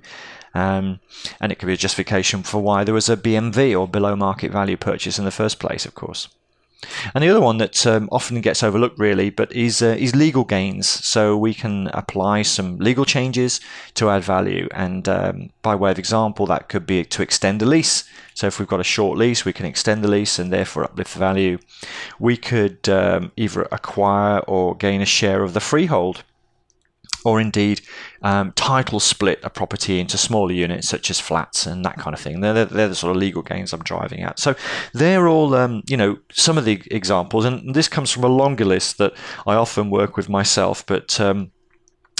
Um, 0.54 1.00
and 1.38 1.52
it 1.52 1.58
could 1.58 1.66
be 1.66 1.75
a 1.75 1.76
justification 1.76 2.42
for 2.42 2.62
why 2.62 2.82
there 2.82 2.94
was 2.94 3.11
a 3.11 3.16
BMV 3.16 3.78
or 3.78 3.87
below 3.87 4.16
market 4.16 4.50
value 4.50 4.78
purchase 4.78 5.18
in 5.18 5.26
the 5.26 5.30
first 5.30 5.58
place, 5.58 5.85
of 5.85 5.94
course. 5.94 6.28
And 7.14 7.25
the 7.25 7.30
other 7.30 7.40
one 7.40 7.59
that 7.59 7.87
um, 7.87 8.09
often 8.12 8.40
gets 8.40 8.62
overlooked, 8.62 8.99
really, 8.99 9.30
but 9.30 9.50
is 9.52 9.80
uh, 9.83 9.97
is 9.99 10.14
legal 10.14 10.45
gains. 10.45 10.87
So 10.87 11.37
we 11.37 11.54
can 11.54 11.88
apply 11.88 12.42
some 12.42 12.78
legal 12.78 13.04
changes 13.04 13.61
to 13.95 14.11
add 14.11 14.23
value, 14.23 14.68
and 14.73 15.09
um, 15.09 15.50
by 15.62 15.75
way 15.75 15.90
of 15.90 15.99
example, 15.99 16.47
that 16.47 16.68
could 16.68 16.87
be 16.87 17.04
to 17.04 17.23
extend 17.23 17.62
a 17.62 17.66
lease. 17.66 18.04
So 18.35 18.47
if 18.47 18.59
we've 18.59 18.68
got 18.68 18.80
a 18.80 18.85
short 18.85 19.16
lease, 19.16 19.45
we 19.45 19.54
can 19.54 19.66
extend 19.66 20.04
the 20.04 20.09
lease 20.09 20.38
and 20.38 20.52
therefore 20.52 20.85
uplift 20.85 21.14
the 21.14 21.18
value. 21.18 21.59
We 22.18 22.37
could 22.37 22.87
um, 22.88 23.33
either 23.37 23.66
acquire 23.73 24.40
or 24.40 24.76
gain 24.76 25.00
a 25.00 25.06
share 25.06 25.42
of 25.42 25.54
the 25.54 25.61
freehold 25.61 26.23
or 27.26 27.40
indeed 27.40 27.80
um, 28.23 28.52
title 28.52 29.00
split 29.00 29.40
a 29.42 29.50
property 29.50 29.99
into 29.99 30.16
smaller 30.16 30.52
units 30.52 30.88
such 30.88 31.11
as 31.11 31.18
flats 31.18 31.66
and 31.66 31.85
that 31.85 31.97
kind 31.99 32.14
of 32.14 32.21
thing. 32.21 32.40
They're, 32.40 32.54
they're, 32.54 32.64
they're 32.66 32.88
the 32.88 32.95
sort 32.95 33.11
of 33.11 33.21
legal 33.21 33.42
gains 33.42 33.73
I'm 33.73 33.83
driving 33.83 34.23
at. 34.23 34.38
So 34.38 34.54
they're 34.92 35.26
all, 35.26 35.56
um, 35.56 35.83
you 35.88 35.97
know, 35.97 36.18
some 36.30 36.56
of 36.56 36.64
the 36.64 36.80
examples, 36.88 37.45
and 37.45 37.75
this 37.75 37.88
comes 37.88 38.12
from 38.12 38.23
a 38.23 38.28
longer 38.28 38.64
list 38.64 38.99
that 38.99 39.12
I 39.45 39.56
often 39.56 39.90
work 39.90 40.16
with 40.16 40.28
myself, 40.28 40.87
but 40.87 41.21
um, 41.21 41.50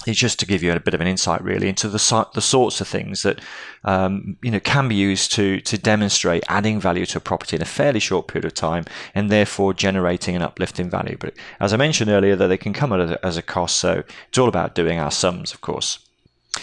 it's 0.06 0.18
just 0.18 0.38
to 0.40 0.46
give 0.46 0.62
you 0.62 0.72
a 0.72 0.80
bit 0.80 0.94
of 0.94 1.00
an 1.00 1.06
insight, 1.06 1.42
really, 1.42 1.68
into 1.68 1.88
the 1.88 2.28
the 2.34 2.40
sorts 2.40 2.80
of 2.80 2.88
things 2.88 3.22
that 3.22 3.40
um, 3.84 4.36
you 4.42 4.50
know 4.50 4.60
can 4.60 4.88
be 4.88 4.94
used 4.94 5.32
to 5.32 5.60
to 5.60 5.78
demonstrate 5.78 6.44
adding 6.48 6.80
value 6.80 7.06
to 7.06 7.18
a 7.18 7.20
property 7.20 7.56
in 7.56 7.62
a 7.62 7.66
fairly 7.66 8.00
short 8.00 8.28
period 8.28 8.44
of 8.44 8.54
time, 8.54 8.84
and 9.14 9.30
therefore 9.30 9.75
generating 9.75 10.36
an 10.36 10.42
uplift 10.42 10.80
in 10.80 10.90
value. 10.90 11.16
But 11.18 11.34
as 11.60 11.72
I 11.72 11.76
mentioned 11.76 12.10
earlier, 12.10 12.36
that 12.36 12.48
they 12.48 12.58
can 12.58 12.72
come 12.72 12.92
at 12.92 13.25
as 13.25 13.36
a 13.36 13.42
cost. 13.42 13.76
So 13.76 14.02
it's 14.28 14.38
all 14.38 14.48
about 14.48 14.75
doing 14.75 14.98
our 14.98 15.10
sums, 15.10 15.52
of 15.52 15.60
course. 15.60 15.98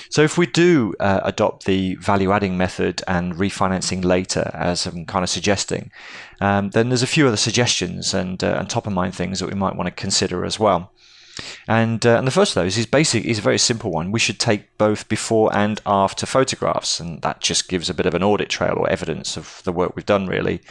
So 0.09 0.21
if 0.21 0.38
we 0.38 0.45
do 0.45 0.93
uh, 1.00 1.21
adopt 1.23 1.65
the 1.65 1.95
value 1.95 2.31
adding 2.31 2.57
method 2.57 3.01
and 3.07 3.35
refinancing 3.35 4.03
later, 4.03 4.50
as 4.53 4.85
I'm 4.85 5.05
kind 5.05 5.23
of 5.23 5.29
suggesting, 5.29 5.91
um, 6.41 6.71
then 6.71 6.89
there's 6.89 7.03
a 7.03 7.07
few 7.07 7.27
other 7.27 7.38
suggestions 7.38 8.13
and, 8.13 8.43
uh, 8.43 8.55
and 8.59 8.69
top 8.69 8.88
of 8.88 8.93
mind 8.93 9.15
things 9.15 9.39
that 9.39 9.50
we 9.50 9.55
might 9.55 9.75
want 9.75 9.88
to 9.88 9.91
consider 9.91 10.45
as 10.45 10.59
well. 10.59 10.91
And, 11.67 12.05
uh, 12.05 12.17
and 12.17 12.27
the 12.27 12.31
first 12.31 12.55
of 12.55 12.63
those 12.63 12.77
is 12.77 12.85
basic 12.85 13.25
is 13.25 13.39
a 13.39 13.41
very 13.41 13.57
simple 13.57 13.91
one. 13.91 14.11
We 14.11 14.19
should 14.19 14.39
take 14.39 14.77
both 14.77 15.09
before 15.09 15.55
and 15.55 15.81
after 15.85 16.25
photographs, 16.25 16.99
and 16.99 17.21
that 17.21 17.41
just 17.41 17.67
gives 17.67 17.89
a 17.89 17.93
bit 17.93 18.05
of 18.05 18.13
an 18.13 18.23
audit 18.23 18.49
trail 18.49 18.75
or 18.77 18.89
evidence 18.89 19.35
of 19.35 19.61
the 19.63 19.71
work 19.71 19.95
we've 19.95 20.05
done. 20.05 20.27
Really, 20.27 20.61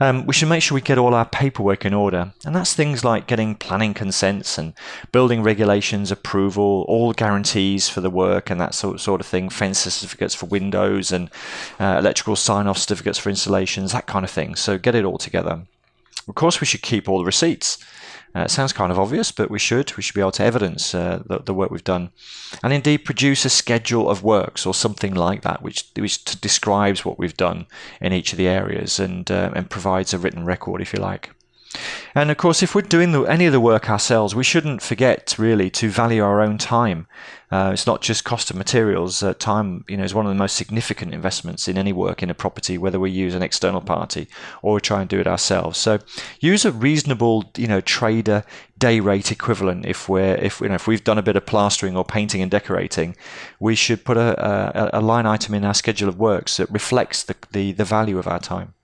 um, 0.00 0.24
we 0.24 0.32
should 0.32 0.48
make 0.48 0.62
sure 0.62 0.74
we 0.74 0.80
get 0.80 0.96
all 0.96 1.14
our 1.14 1.26
paperwork 1.26 1.84
in 1.84 1.92
order, 1.92 2.32
and 2.46 2.56
that's 2.56 2.72
things 2.72 3.04
like 3.04 3.26
getting 3.26 3.54
planning 3.54 3.92
consents 3.92 4.56
and 4.56 4.72
building 5.12 5.42
regulations 5.42 6.10
approval, 6.10 6.86
all 6.88 7.12
guarantees 7.12 7.90
for 7.90 8.00
the 8.00 8.08
work 8.10 8.48
and 8.48 8.60
that 8.60 8.74
sort 8.74 9.00
sort 9.00 9.20
of 9.20 9.26
thing, 9.26 9.50
FENSA 9.50 9.90
certificates 9.90 10.34
for 10.34 10.46
windows 10.46 11.12
and 11.12 11.28
uh, 11.78 11.96
electrical 11.98 12.36
sign-off 12.36 12.78
certificates 12.78 13.18
for 13.18 13.28
installations, 13.28 13.92
that 13.92 14.06
kind 14.06 14.24
of 14.24 14.30
thing. 14.30 14.54
So 14.54 14.78
get 14.78 14.94
it 14.94 15.04
all 15.04 15.18
together. 15.18 15.66
Of 16.26 16.34
course, 16.34 16.60
we 16.60 16.66
should 16.66 16.82
keep 16.82 17.08
all 17.08 17.18
the 17.18 17.24
receipts. 17.24 17.76
Uh, 18.34 18.42
it 18.42 18.50
sounds 18.50 18.72
kind 18.72 18.92
of 18.92 18.98
obvious, 18.98 19.32
but 19.32 19.50
we 19.50 19.58
should. 19.58 19.96
We 19.96 20.02
should 20.02 20.14
be 20.14 20.20
able 20.20 20.30
to 20.32 20.44
evidence 20.44 20.94
uh, 20.94 21.22
the, 21.26 21.38
the, 21.38 21.54
work 21.54 21.70
we've 21.70 21.82
done, 21.82 22.10
and 22.62 22.72
indeed 22.72 22.98
produce 22.98 23.44
a 23.44 23.50
schedule 23.50 24.08
of 24.08 24.22
works 24.22 24.64
or 24.64 24.72
something 24.72 25.14
like 25.14 25.42
that, 25.42 25.62
which 25.62 25.86
which 25.96 26.24
describes 26.40 27.04
what 27.04 27.18
we've 27.18 27.36
done 27.36 27.66
in 28.00 28.12
each 28.12 28.32
of 28.32 28.36
the 28.38 28.46
areas 28.46 29.00
and 29.00 29.30
uh, 29.30 29.50
and 29.54 29.68
provides 29.68 30.14
a 30.14 30.18
written 30.18 30.44
record, 30.44 30.80
if 30.80 30.92
you 30.92 31.00
like. 31.00 31.30
And 32.14 32.30
of 32.30 32.36
course, 32.36 32.62
if 32.62 32.74
we're 32.74 32.82
doing 32.82 33.12
the, 33.12 33.22
any 33.22 33.46
of 33.46 33.52
the 33.52 33.60
work 33.60 33.88
ourselves, 33.88 34.34
we 34.34 34.42
shouldn't 34.42 34.82
forget 34.82 35.36
really 35.38 35.70
to 35.70 35.88
value 35.88 36.24
our 36.24 36.40
own 36.40 36.58
time. 36.58 37.06
Uh, 37.52 37.70
it's 37.72 37.86
not 37.86 38.00
just 38.00 38.24
cost 38.24 38.50
of 38.50 38.56
materials. 38.56 39.22
Uh, 39.22 39.34
time, 39.34 39.84
you 39.88 39.96
know, 39.96 40.04
is 40.04 40.14
one 40.14 40.26
of 40.26 40.30
the 40.30 40.38
most 40.38 40.56
significant 40.56 41.14
investments 41.14 41.68
in 41.68 41.78
any 41.78 41.92
work 41.92 42.22
in 42.22 42.30
a 42.30 42.34
property, 42.34 42.76
whether 42.76 42.98
we 42.98 43.10
use 43.10 43.34
an 43.34 43.42
external 43.42 43.80
party 43.80 44.28
or 44.62 44.74
we 44.74 44.80
try 44.80 45.00
and 45.00 45.08
do 45.08 45.20
it 45.20 45.26
ourselves. 45.26 45.78
So, 45.78 45.98
use 46.40 46.64
a 46.64 46.72
reasonable, 46.72 47.50
you 47.56 47.66
know, 47.68 47.80
trader 47.80 48.44
day 48.78 48.98
rate 48.98 49.30
equivalent. 49.30 49.86
If 49.86 50.08
we're, 50.08 50.36
if 50.36 50.60
you 50.60 50.68
know, 50.68 50.74
if 50.74 50.86
we've 50.86 51.04
done 51.04 51.18
a 51.18 51.22
bit 51.22 51.36
of 51.36 51.46
plastering 51.46 51.96
or 51.96 52.04
painting 52.04 52.42
and 52.42 52.50
decorating, 52.50 53.16
we 53.60 53.76
should 53.76 54.04
put 54.04 54.16
a, 54.16 54.90
a, 54.96 55.00
a 55.00 55.00
line 55.00 55.26
item 55.26 55.54
in 55.54 55.64
our 55.64 55.74
schedule 55.74 56.08
of 56.08 56.18
works 56.18 56.56
that 56.56 56.70
reflects 56.70 57.22
the, 57.22 57.36
the, 57.52 57.72
the 57.72 57.84
value 57.84 58.18
of 58.18 58.26
our 58.26 58.40
time. 58.40 58.74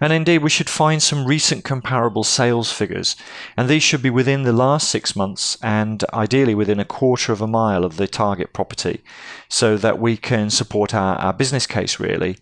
And 0.00 0.12
indeed, 0.12 0.38
we 0.38 0.50
should 0.50 0.70
find 0.70 1.02
some 1.02 1.26
recent 1.26 1.64
comparable 1.64 2.22
sales 2.22 2.70
figures, 2.70 3.16
and 3.56 3.68
these 3.68 3.82
should 3.82 4.02
be 4.02 4.10
within 4.10 4.42
the 4.42 4.52
last 4.52 4.88
six 4.88 5.16
months 5.16 5.58
and 5.62 6.04
ideally 6.12 6.54
within 6.54 6.78
a 6.78 6.84
quarter 6.84 7.32
of 7.32 7.40
a 7.40 7.46
mile 7.46 7.84
of 7.84 7.96
the 7.96 8.06
target 8.06 8.52
property, 8.52 9.02
so 9.48 9.76
that 9.76 9.98
we 9.98 10.16
can 10.16 10.50
support 10.50 10.94
our, 10.94 11.16
our 11.16 11.32
business 11.32 11.66
case 11.66 11.98
really 11.98 12.36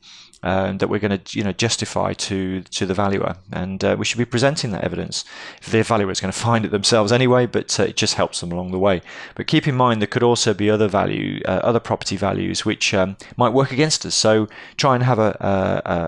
uh, 0.46 0.72
that 0.72 0.88
we're 0.88 1.00
going 1.00 1.18
to 1.18 1.38
you 1.38 1.42
know 1.42 1.52
justify 1.52 2.12
to 2.12 2.62
to 2.62 2.86
the 2.86 2.94
valuer, 2.94 3.36
and 3.50 3.82
uh, 3.84 3.96
we 3.98 4.04
should 4.04 4.18
be 4.18 4.24
presenting 4.24 4.70
that 4.70 4.84
evidence. 4.84 5.24
If 5.60 5.72
the 5.72 5.82
valuer 5.82 6.10
is 6.12 6.20
going 6.20 6.32
to 6.32 6.38
find 6.38 6.64
it 6.64 6.70
themselves 6.70 7.10
anyway, 7.10 7.46
but 7.46 7.80
uh, 7.80 7.82
it 7.82 7.96
just 7.96 8.14
helps 8.14 8.40
them 8.40 8.52
along 8.52 8.70
the 8.70 8.78
way. 8.78 9.02
But 9.34 9.48
keep 9.48 9.66
in 9.66 9.74
mind 9.74 10.00
there 10.00 10.06
could 10.06 10.22
also 10.22 10.54
be 10.54 10.70
other 10.70 10.86
value, 10.86 11.40
uh, 11.46 11.60
other 11.70 11.80
property 11.80 12.16
values 12.16 12.64
which 12.64 12.94
um, 12.94 13.16
might 13.36 13.54
work 13.54 13.72
against 13.72 14.06
us. 14.06 14.14
So 14.14 14.46
try 14.76 14.94
and 14.94 15.02
have 15.02 15.18
a, 15.18 15.36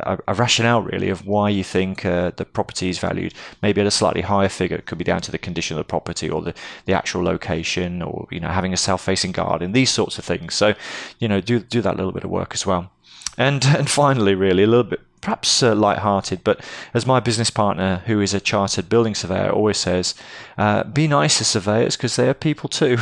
a, 0.07 0.19
a 0.29 0.35
rationale 0.35 0.83
really 0.83 1.09
of 1.09 1.27
why 1.27 1.49
you 1.49 1.65
think 1.65 2.05
uh, 2.05 2.31
the 2.37 2.45
property 2.45 2.89
is 2.89 3.01
valued. 3.01 3.35
Maybe 3.61 3.81
at 3.81 3.89
a 3.89 3.91
slightly 3.91 4.23
higher 4.23 4.49
figure. 4.49 4.77
It 4.77 4.87
could 4.87 4.99
be 4.99 5.05
down 5.13 5.23
to 5.23 5.33
the 5.33 5.39
condition 5.39 5.77
of 5.77 5.85
the 5.85 5.91
property 5.91 6.31
or 6.31 6.43
the 6.43 6.55
the 6.85 6.93
actual 6.93 7.25
location, 7.25 8.03
or 8.03 8.29
you 8.31 8.39
know 8.39 8.49
having 8.49 8.73
a 8.73 8.77
south-facing 8.77 9.33
garden, 9.33 9.73
these 9.73 9.91
sorts 9.91 10.17
of 10.17 10.25
things. 10.25 10.55
So 10.55 10.75
you 11.19 11.27
know 11.27 11.41
do 11.41 11.59
do 11.59 11.81
that 11.83 11.97
little 11.97 12.13
bit 12.13 12.23
of 12.23 12.31
work 12.31 12.53
as 12.55 12.65
well. 12.65 12.93
And 13.39 13.65
and 13.79 13.89
finally, 13.89 14.35
really 14.35 14.65
a 14.65 14.67
little 14.67 14.85
bit 14.85 15.01
perhaps 15.21 15.63
uh, 15.63 15.75
light-hearted, 15.75 16.45
but 16.45 16.65
as 16.95 17.05
my 17.05 17.19
business 17.21 17.51
partner, 17.51 18.03
who 18.07 18.21
is 18.21 18.33
a 18.33 18.41
chartered 18.41 18.89
building 18.89 19.17
surveyor, 19.17 19.51
always 19.51 19.77
says, 19.77 20.15
uh, 20.57 20.85
be 20.85 21.09
nice 21.09 21.39
to 21.39 21.45
surveyors 21.45 21.97
because 21.97 22.15
they 22.15 22.29
are 22.29 22.35
people 22.35 22.69
too. 22.69 22.99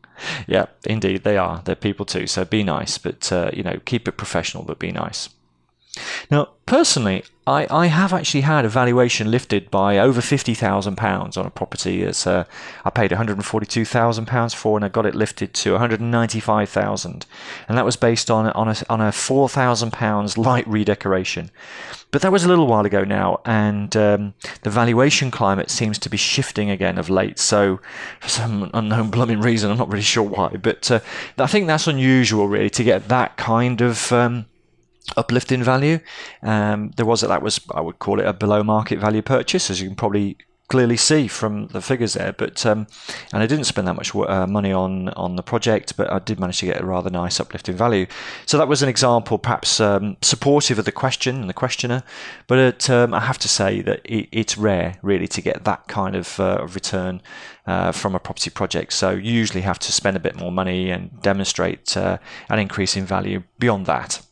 yeah, 0.46 0.66
indeed, 0.84 1.22
they 1.22 1.36
are. 1.36 1.62
They're 1.64 1.76
people 1.76 2.06
too. 2.06 2.26
So 2.26 2.44
be 2.44 2.64
nice, 2.64 2.98
but 2.98 3.30
uh, 3.32 3.50
you 3.52 3.62
know, 3.62 3.78
keep 3.84 4.08
it 4.08 4.16
professional, 4.16 4.64
but 4.64 4.78
be 4.78 4.92
nice. 4.92 5.28
Now, 6.30 6.50
personally, 6.66 7.24
I, 7.46 7.66
I 7.70 7.86
have 7.86 8.12
actually 8.12 8.42
had 8.42 8.64
a 8.64 8.68
valuation 8.68 9.30
lifted 9.30 9.70
by 9.70 9.98
over 9.98 10.20
£50,000 10.20 11.36
on 11.36 11.46
a 11.46 11.50
property. 11.50 12.02
It's, 12.02 12.26
uh, 12.26 12.44
I 12.84 12.90
paid 12.90 13.10
£142,000 13.10 14.54
for 14.54 14.78
and 14.78 14.84
I 14.84 14.88
got 14.88 15.06
it 15.06 15.14
lifted 15.14 15.52
to 15.54 15.74
£195,000. 15.74 17.24
And 17.68 17.78
that 17.78 17.84
was 17.84 17.96
based 17.96 18.30
on, 18.30 18.46
on 18.50 18.68
a, 18.68 18.76
on 18.88 19.00
a 19.00 19.10
£4,000 19.10 20.38
light 20.38 20.66
redecoration. 20.68 21.50
But 22.12 22.22
that 22.22 22.32
was 22.32 22.44
a 22.44 22.48
little 22.48 22.66
while 22.66 22.84
ago 22.84 23.04
now, 23.04 23.40
and 23.44 23.96
um, 23.96 24.34
the 24.62 24.70
valuation 24.70 25.30
climate 25.30 25.70
seems 25.70 25.96
to 26.00 26.10
be 26.10 26.16
shifting 26.16 26.68
again 26.68 26.98
of 26.98 27.08
late. 27.08 27.38
So, 27.38 27.80
for 28.18 28.28
some 28.28 28.68
unknown 28.74 29.10
blooming 29.10 29.40
reason, 29.40 29.70
I'm 29.70 29.78
not 29.78 29.88
really 29.88 30.02
sure 30.02 30.24
why, 30.24 30.48
but 30.60 30.90
uh, 30.90 31.00
I 31.38 31.46
think 31.46 31.68
that's 31.68 31.86
unusual, 31.86 32.48
really, 32.48 32.70
to 32.70 32.82
get 32.82 33.06
that 33.08 33.36
kind 33.36 33.80
of 33.80 34.10
um, 34.12 34.46
uplift 35.16 35.52
in 35.52 35.62
value. 35.62 35.98
Um, 36.42 36.92
there 36.96 37.06
was 37.06 37.20
that 37.22 37.42
was 37.42 37.60
I 37.72 37.80
would 37.80 37.98
call 37.98 38.20
it 38.20 38.26
a 38.26 38.32
below 38.32 38.62
market 38.62 38.98
value 38.98 39.22
purchase, 39.22 39.70
as 39.70 39.80
you 39.80 39.88
can 39.88 39.96
probably 39.96 40.36
clearly 40.70 40.96
see 40.96 41.26
from 41.26 41.66
the 41.68 41.82
figures 41.82 42.14
there. 42.14 42.32
But 42.32 42.64
um, 42.64 42.86
and 43.32 43.42
I 43.42 43.46
didn't 43.46 43.64
spend 43.64 43.88
that 43.88 43.94
much 43.94 44.14
uh, 44.14 44.46
money 44.46 44.72
on 44.72 45.10
on 45.10 45.36
the 45.36 45.42
project, 45.42 45.96
but 45.96 46.10
I 46.10 46.20
did 46.20 46.40
manage 46.40 46.60
to 46.60 46.66
get 46.66 46.80
a 46.80 46.86
rather 46.86 47.10
nice 47.10 47.38
uplift 47.40 47.68
in 47.68 47.76
value. 47.76 48.06
So 48.46 48.56
that 48.56 48.68
was 48.68 48.82
an 48.82 48.88
example, 48.88 49.36
perhaps 49.36 49.80
um, 49.80 50.16
supportive 50.22 50.78
of 50.78 50.84
the 50.84 50.92
question 50.92 51.40
and 51.40 51.50
the 51.50 51.54
questioner. 51.54 52.02
But 52.46 52.58
it, 52.58 52.90
um, 52.90 53.12
I 53.12 53.20
have 53.20 53.38
to 53.38 53.48
say 53.48 53.82
that 53.82 54.00
it, 54.04 54.28
it's 54.32 54.56
rare, 54.56 54.96
really, 55.02 55.28
to 55.28 55.42
get 55.42 55.64
that 55.64 55.88
kind 55.88 56.16
of 56.16 56.40
uh, 56.40 56.66
return. 56.72 57.20
Uh, 57.66 57.92
from 57.92 58.16
a 58.16 58.18
property 58.18 58.50
project, 58.50 58.92
so 58.92 59.10
you 59.10 59.32
usually 59.32 59.60
have 59.60 59.78
to 59.78 59.92
spend 59.92 60.16
a 60.16 60.20
bit 60.20 60.34
more 60.34 60.50
money 60.50 60.90
and 60.90 61.22
demonstrate 61.22 61.96
uh, 61.96 62.18
an 62.48 62.58
increase 62.58 62.96
in 62.96 63.04
value 63.04 63.44
beyond 63.60 63.86
that. 63.86 64.22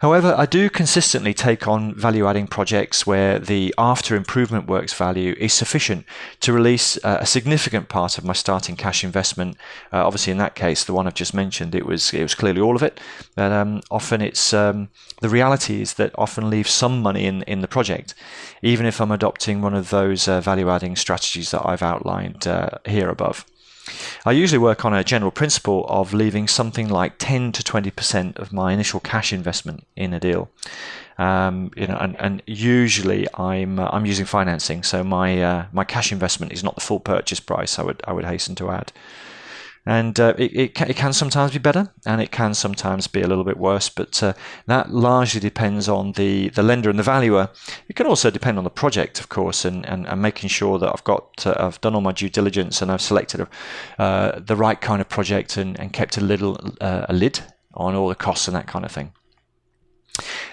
However, 0.00 0.34
I 0.36 0.46
do 0.46 0.68
consistently 0.68 1.32
take 1.32 1.66
on 1.66 1.94
value 1.94 2.26
adding 2.26 2.46
projects 2.46 3.06
where 3.06 3.38
the 3.38 3.74
after 3.78 4.14
improvement 4.14 4.66
works 4.66 4.92
value 4.92 5.34
is 5.38 5.54
sufficient 5.54 6.04
to 6.40 6.52
release 6.52 6.98
uh, 7.02 7.18
a 7.20 7.26
significant 7.26 7.88
part 7.88 8.18
of 8.18 8.24
my 8.24 8.34
starting 8.34 8.76
cash 8.76 9.02
investment. 9.02 9.56
Uh, 9.92 10.06
obviously, 10.06 10.30
in 10.30 10.38
that 10.38 10.54
case, 10.54 10.84
the 10.84 10.92
one 10.92 11.06
I've 11.06 11.14
just 11.14 11.34
mentioned, 11.34 11.74
it 11.74 11.86
was 11.86 12.12
it 12.12 12.22
was 12.22 12.34
clearly 12.34 12.60
all 12.60 12.76
of 12.76 12.82
it. 12.82 13.00
But 13.34 13.52
um, 13.52 13.80
often 13.90 14.20
it's 14.20 14.52
um, 14.52 14.88
the 15.20 15.28
reality 15.28 15.80
is 15.80 15.94
that 15.94 16.12
often 16.16 16.50
leave 16.50 16.68
some 16.68 17.00
money 17.00 17.24
in, 17.24 17.42
in 17.42 17.60
the 17.60 17.68
project, 17.68 18.14
even 18.62 18.86
if 18.86 19.00
I'm 19.00 19.12
adopting 19.12 19.62
one 19.62 19.74
of 19.74 19.90
those 19.90 20.28
uh, 20.28 20.40
value 20.40 20.68
adding 20.68 20.96
strategies 20.96 21.50
that 21.50 21.66
I've 21.66 21.82
outlined 21.82 22.46
uh, 22.46 22.70
here 22.84 23.08
above. 23.08 23.46
I 24.24 24.32
usually 24.32 24.58
work 24.58 24.84
on 24.84 24.92
a 24.92 25.04
general 25.04 25.30
principle 25.30 25.86
of 25.88 26.12
leaving 26.12 26.48
something 26.48 26.88
like 26.88 27.14
10 27.18 27.52
to 27.52 27.62
20% 27.62 28.36
of 28.36 28.52
my 28.52 28.72
initial 28.72 29.00
cash 29.00 29.32
investment 29.32 29.86
in 29.94 30.12
a 30.12 30.20
deal. 30.20 30.50
Um, 31.18 31.70
you 31.76 31.86
know, 31.86 31.96
and, 31.96 32.16
and 32.20 32.42
usually 32.46 33.26
I'm 33.34 33.78
uh, 33.78 33.88
I'm 33.90 34.04
using 34.04 34.26
financing, 34.26 34.82
so 34.82 35.02
my 35.02 35.42
uh, 35.42 35.66
my 35.72 35.84
cash 35.84 36.12
investment 36.12 36.52
is 36.52 36.62
not 36.62 36.74
the 36.74 36.82
full 36.82 37.00
purchase 37.00 37.40
price. 37.40 37.78
I 37.78 37.82
would 37.84 38.02
I 38.06 38.12
would 38.12 38.26
hasten 38.26 38.54
to 38.56 38.70
add 38.70 38.92
and 39.86 40.18
uh, 40.18 40.34
it, 40.36 40.56
it, 40.56 40.74
can, 40.74 40.90
it, 40.90 40.96
can, 40.96 41.12
sometimes 41.12 41.52
be 41.52 41.58
better 41.58 41.92
and 42.04 42.20
it 42.20 42.32
can 42.32 42.52
sometimes 42.52 43.06
be 43.06 43.22
a 43.22 43.26
little 43.28 43.44
bit 43.44 43.56
worse 43.56 43.88
but 43.88 44.20
uh, 44.22 44.32
that 44.66 44.90
largely 44.90 45.40
depends 45.40 45.88
on 45.88 46.12
the, 46.12 46.48
the 46.50 46.62
lender 46.62 46.90
and 46.90 46.98
the 46.98 47.04
valuer. 47.04 47.48
It 47.88 47.94
can 47.94 48.06
also 48.06 48.30
depend 48.30 48.58
on 48.58 48.64
the 48.64 48.70
project 48.70 49.20
of 49.20 49.28
course 49.28 49.64
and, 49.64 49.86
and, 49.86 50.06
and 50.06 50.20
making 50.20 50.48
sure 50.48 50.78
that 50.80 50.90
I've 50.92 51.04
got 51.04 51.46
uh, 51.46 51.54
I've 51.56 51.80
done 51.80 51.94
all 51.94 52.00
my 52.00 52.12
due 52.12 52.28
diligence 52.28 52.82
and 52.82 52.90
I've 52.90 53.00
selected 53.00 53.46
uh, 53.98 54.40
the 54.40 54.56
right 54.56 54.80
kind 54.80 55.00
of 55.00 55.08
project 55.08 55.56
and, 55.56 55.78
and 55.78 55.92
kept 55.92 56.16
a 56.16 56.20
little 56.20 56.58
uh, 56.80 57.06
a 57.08 57.12
lid 57.12 57.40
on 57.74 57.94
all 57.94 58.08
the 58.08 58.14
costs 58.14 58.48
and 58.48 58.56
that 58.56 58.66
kind 58.66 58.84
of 58.84 58.90
thing 58.90 59.12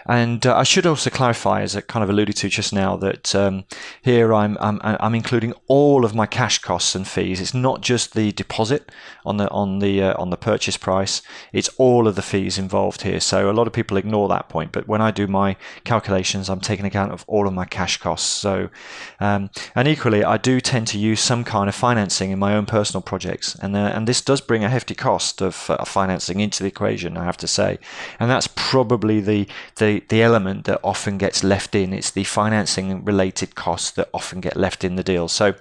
And 0.06 0.46
uh, 0.46 0.56
I 0.56 0.64
should 0.64 0.86
also 0.86 1.10
clarify, 1.10 1.62
as 1.62 1.76
I 1.76 1.82
kind 1.82 2.04
of 2.04 2.10
alluded 2.10 2.36
to 2.38 2.50
just 2.50 2.74
now, 2.74 2.98
that 2.98 3.34
um, 3.36 3.66
here 4.02 4.34
I'm, 4.34 4.58
I'm, 4.60 4.80
I'm 4.84 5.16
including 5.16 5.54
all 5.68 6.06
of 6.06 6.14
my 6.14 6.26
cash 6.26 6.60
costs 6.60 6.96
and 6.96 7.08
fees. 7.08 7.40
It's 7.40 7.54
not 7.54 7.82
just 7.82 8.14
the 8.14 8.32
deposit 8.32 8.92
on 9.26 9.38
the 9.38 9.50
on 9.50 9.80
the 9.80 10.02
uh, 10.02 10.22
on 10.22 10.30
the 10.30 10.38
purchase 10.38 10.78
price. 10.78 11.22
It's 11.52 11.70
all 11.78 12.08
of 12.08 12.16
the 12.16 12.22
fees 12.22 12.58
involved 12.58 13.04
here. 13.04 13.20
So 13.20 13.50
a 13.50 13.54
lot 13.54 13.68
of 13.68 13.74
people 13.74 13.98
ignore 13.98 14.28
that 14.30 14.50
point, 14.50 14.72
but 14.72 14.88
when 14.88 15.02
I 15.02 15.12
do 15.12 15.28
my 15.28 15.56
calculations, 15.84 16.50
I'm 16.50 16.60
taking 16.60 16.86
account 16.86 17.12
of 17.12 17.24
all 17.28 17.48
of 17.48 17.54
my 17.54 17.66
cash 17.66 17.98
costs. 17.98 18.28
So 18.28 18.70
um, 19.20 19.50
and 19.76 19.88
equally, 19.88 20.24
I 20.24 20.38
do 20.38 20.60
tend 20.60 20.88
to 20.88 20.98
use 20.98 21.20
some 21.20 21.44
kind 21.44 21.70
of 21.70 21.76
financing 21.76 22.32
in 22.32 22.40
my 22.40 22.56
own 22.56 22.66
personal 22.66 23.02
projects, 23.02 23.56
and 23.56 23.76
uh, 23.76 23.92
and 23.94 24.08
this 24.08 24.22
does 24.22 24.42
bring 24.42 24.64
a 24.64 24.70
hefty 24.70 24.96
cost 24.96 25.42
of 25.42 25.70
uh, 25.70 25.84
financing 25.86 26.40
into 26.40 26.64
the 26.64 26.68
equation. 26.68 27.18
I 27.18 27.26
have 27.26 27.38
to 27.38 27.48
say, 27.48 27.80
and 28.20 28.30
that's 28.30 28.48
probably 28.48 29.22
the 29.22 29.48
the 29.78 29.93
the 30.00 30.22
element 30.22 30.66
that 30.66 30.80
often 30.84 31.18
gets 31.18 31.44
left 31.44 31.76
in. 31.76 31.94
It's 31.94 32.12
the 32.12 32.24
financing 32.24 33.04
related 33.04 33.56
costs 33.56 33.92
that 33.92 34.10
often 34.14 34.42
get 34.42 34.56
left 34.56 34.84
in 34.84 34.96
the 34.96 35.04
deal. 35.04 35.28
So, 35.28 35.56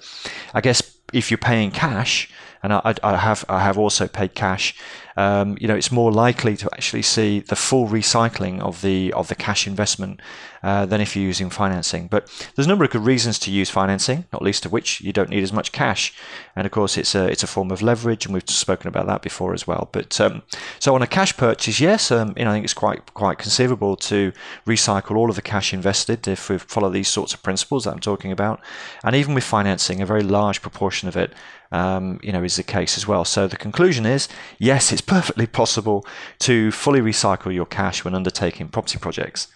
I 0.54 0.60
guess 0.60 0.96
if 1.12 1.30
you're 1.30 1.38
paying 1.38 1.70
cash, 1.70 2.30
and 2.62 2.72
I, 2.72 2.94
I 3.02 3.16
have 3.16 3.44
I 3.48 3.60
have 3.60 3.78
also 3.78 4.06
paid 4.06 4.34
cash, 4.34 4.74
um, 5.16 5.56
you 5.60 5.68
know, 5.68 5.74
it's 5.74 5.92
more 5.92 6.10
likely 6.10 6.56
to 6.56 6.68
actually 6.72 7.02
see 7.02 7.40
the 7.40 7.56
full 7.56 7.88
recycling 7.88 8.60
of 8.60 8.82
the 8.82 9.12
of 9.12 9.28
the 9.28 9.34
cash 9.34 9.66
investment 9.66 10.20
uh, 10.62 10.86
than 10.86 11.00
if 11.00 11.16
you're 11.16 11.24
using 11.24 11.50
financing. 11.50 12.06
But 12.06 12.26
there's 12.54 12.66
a 12.66 12.68
number 12.68 12.84
of 12.84 12.90
good 12.90 13.04
reasons 13.04 13.38
to 13.40 13.50
use 13.50 13.68
financing, 13.68 14.24
not 14.32 14.42
least 14.42 14.64
of 14.64 14.72
which 14.72 15.00
you 15.00 15.12
don't 15.12 15.28
need 15.28 15.42
as 15.42 15.52
much 15.52 15.72
cash, 15.72 16.14
and 16.56 16.66
of 16.66 16.72
course 16.72 16.96
it's 16.96 17.14
a 17.14 17.28
it's 17.28 17.42
a 17.42 17.46
form 17.46 17.70
of 17.70 17.82
leverage, 17.82 18.24
and 18.24 18.34
we've 18.34 18.48
spoken 18.48 18.88
about 18.88 19.06
that 19.06 19.22
before 19.22 19.54
as 19.54 19.66
well. 19.66 19.88
But 19.92 20.20
um, 20.20 20.42
so 20.78 20.94
on 20.94 21.02
a 21.02 21.06
cash 21.06 21.36
purchase, 21.36 21.80
yes, 21.80 22.10
um, 22.10 22.34
you 22.36 22.44
know, 22.44 22.50
I 22.50 22.54
think 22.54 22.64
it's 22.64 22.74
quite 22.74 23.12
quite 23.14 23.38
conceivable 23.38 23.96
to 23.96 24.32
recycle 24.66 25.16
all 25.16 25.30
of 25.30 25.36
the 25.36 25.42
cash 25.42 25.74
invested 25.74 26.26
if 26.26 26.48
we 26.48 26.58
follow 26.58 26.90
these 26.90 27.08
sorts 27.08 27.34
of 27.34 27.42
principles 27.42 27.84
that 27.84 27.92
I'm 27.92 28.00
talking 28.00 28.32
about, 28.32 28.60
and 29.04 29.14
even 29.14 29.34
with 29.34 29.44
financing, 29.44 30.00
a 30.00 30.06
very 30.06 30.22
large 30.22 30.62
proportion 30.62 31.08
of 31.08 31.16
it 31.16 31.32
um, 31.72 32.20
you 32.22 32.30
know, 32.32 32.44
is 32.44 32.56
the 32.56 32.62
case 32.62 32.96
as 32.96 33.08
well. 33.08 33.24
So 33.24 33.48
the 33.48 33.56
conclusion 33.56 34.06
is, 34.06 34.28
yes, 34.58 34.92
it's 34.92 35.00
perfectly 35.16 35.46
possible 35.46 36.06
to 36.40 36.70
fully 36.70 37.00
recycle 37.00 37.52
your 37.52 37.66
cash 37.66 38.04
when 38.04 38.14
undertaking 38.14 38.68
property 38.68 38.98
projects. 38.98 39.48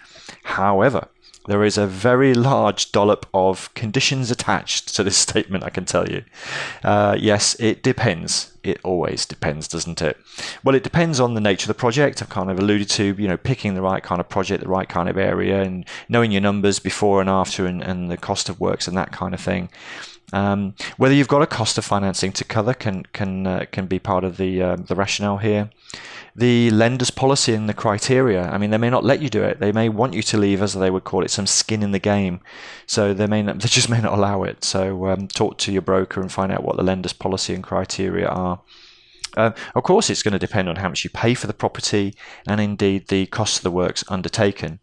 However, 0.43 1.09
there 1.47 1.63
is 1.63 1.79
a 1.79 1.87
very 1.87 2.35
large 2.35 2.91
dollop 2.91 3.27
of 3.33 3.73
conditions 3.75 4.31
attached 4.31 4.95
to 4.97 5.05
this 5.05 5.17
statement, 5.27 5.65
I 5.65 5.71
can 5.71 5.85
tell 5.85 6.09
you. 6.09 6.25
Uh, 6.83 7.17
yes, 7.19 7.55
it 7.61 7.83
depends. 7.83 8.53
It 8.63 8.81
always 8.83 9.27
depends, 9.27 9.69
doesn't 9.69 10.03
it? 10.03 10.17
Well, 10.65 10.75
it 10.75 10.83
depends 10.83 11.21
on 11.21 11.35
the 11.35 11.41
nature 11.41 11.65
of 11.65 11.69
the 11.69 11.75
project. 11.75 12.21
I've 12.21 12.29
kind 12.29 12.51
of 12.51 12.59
alluded 12.59 12.91
to, 12.91 13.15
you 13.17 13.29
know, 13.29 13.37
picking 13.37 13.75
the 13.75 13.83
right 13.83 14.03
kind 14.03 14.21
of 14.21 14.29
project, 14.29 14.65
the 14.65 14.69
right 14.69 14.89
kind 14.89 15.09
of 15.09 15.17
area, 15.17 15.63
and 15.63 15.87
knowing 16.09 16.33
your 16.33 16.41
numbers 16.41 16.81
before 16.81 17.21
and 17.21 17.31
after 17.31 17.65
and, 17.65 17.81
and 17.81 18.11
the 18.11 18.17
cost 18.17 18.49
of 18.49 18.59
works 18.59 18.89
and 18.89 18.97
that 18.97 19.13
kind 19.13 19.35
of 19.35 19.41
thing. 19.41 19.69
Um, 20.33 20.75
whether 20.97 21.15
you've 21.15 21.29
got 21.29 21.43
a 21.43 21.47
cost 21.47 21.79
of 21.79 21.85
financing 21.85 22.33
to 22.33 22.45
cover 22.45 22.75
can 22.75 23.05
can 23.13 23.47
uh, 23.47 23.65
can 23.71 23.87
be 23.87 23.99
part 23.99 24.25
of 24.25 24.37
the 24.37 24.63
uh, 24.63 24.77
the 24.77 24.95
rationale 24.95 25.39
here. 25.39 25.71
The 26.35 26.71
lender's 26.71 27.11
policy 27.11 27.55
and 27.55 27.67
the 27.67 27.73
criteria. 27.73 28.43
I 28.43 28.59
mean, 28.59 28.71
they 28.71 28.77
may 28.77 28.91
not 28.91 29.05
let 29.05 29.23
you 29.23 29.31
do 29.31 29.43
it. 29.43 29.59
They 29.59 29.73
may 29.73 29.89
want 29.89 30.13
you 30.13 30.23
to 30.25 30.37
leave, 30.37 30.61
as 30.61 30.75
they 30.75 30.91
would 30.91 31.05
call 31.05 31.25
it, 31.25 31.31
some 31.31 31.47
skin 31.47 31.83
in 31.83 31.93
the 31.93 31.99
game. 31.99 32.41
So 32.87 33.15
they 33.15 33.27
may 33.27 33.43
not, 33.43 33.59
they 33.61 33.69
just 33.69 33.89
may 33.89 34.03
not 34.03 34.13
allow 34.13 34.43
it. 34.43 34.63
So 34.63 35.07
um, 35.07 35.29
talk 35.29 35.57
to 35.59 35.73
your 35.73 35.81
broker 35.81 36.21
and 36.21 36.31
find 36.31 36.53
out 36.53 36.63
what 36.63 36.77
the 36.77 36.83
lender's 36.83 37.15
policy 37.15 37.55
and 37.55 37.65
criteria 37.65 38.29
are. 38.29 38.61
Uh, 39.35 39.53
of 39.75 39.83
course, 39.83 40.11
it's 40.11 40.23
going 40.23 40.33
to 40.33 40.39
depend 40.39 40.69
on 40.69 40.77
how 40.77 40.89
much 40.89 41.05
you 41.05 41.11
pay 41.11 41.33
for 41.33 41.47
the 41.47 41.55
property 41.55 42.15
and 42.47 42.61
indeed 42.61 43.09
the 43.09 43.27
cost 43.27 43.59
of 43.59 43.63
the 43.63 43.71
works 43.71 44.05
undertaken. 44.09 44.81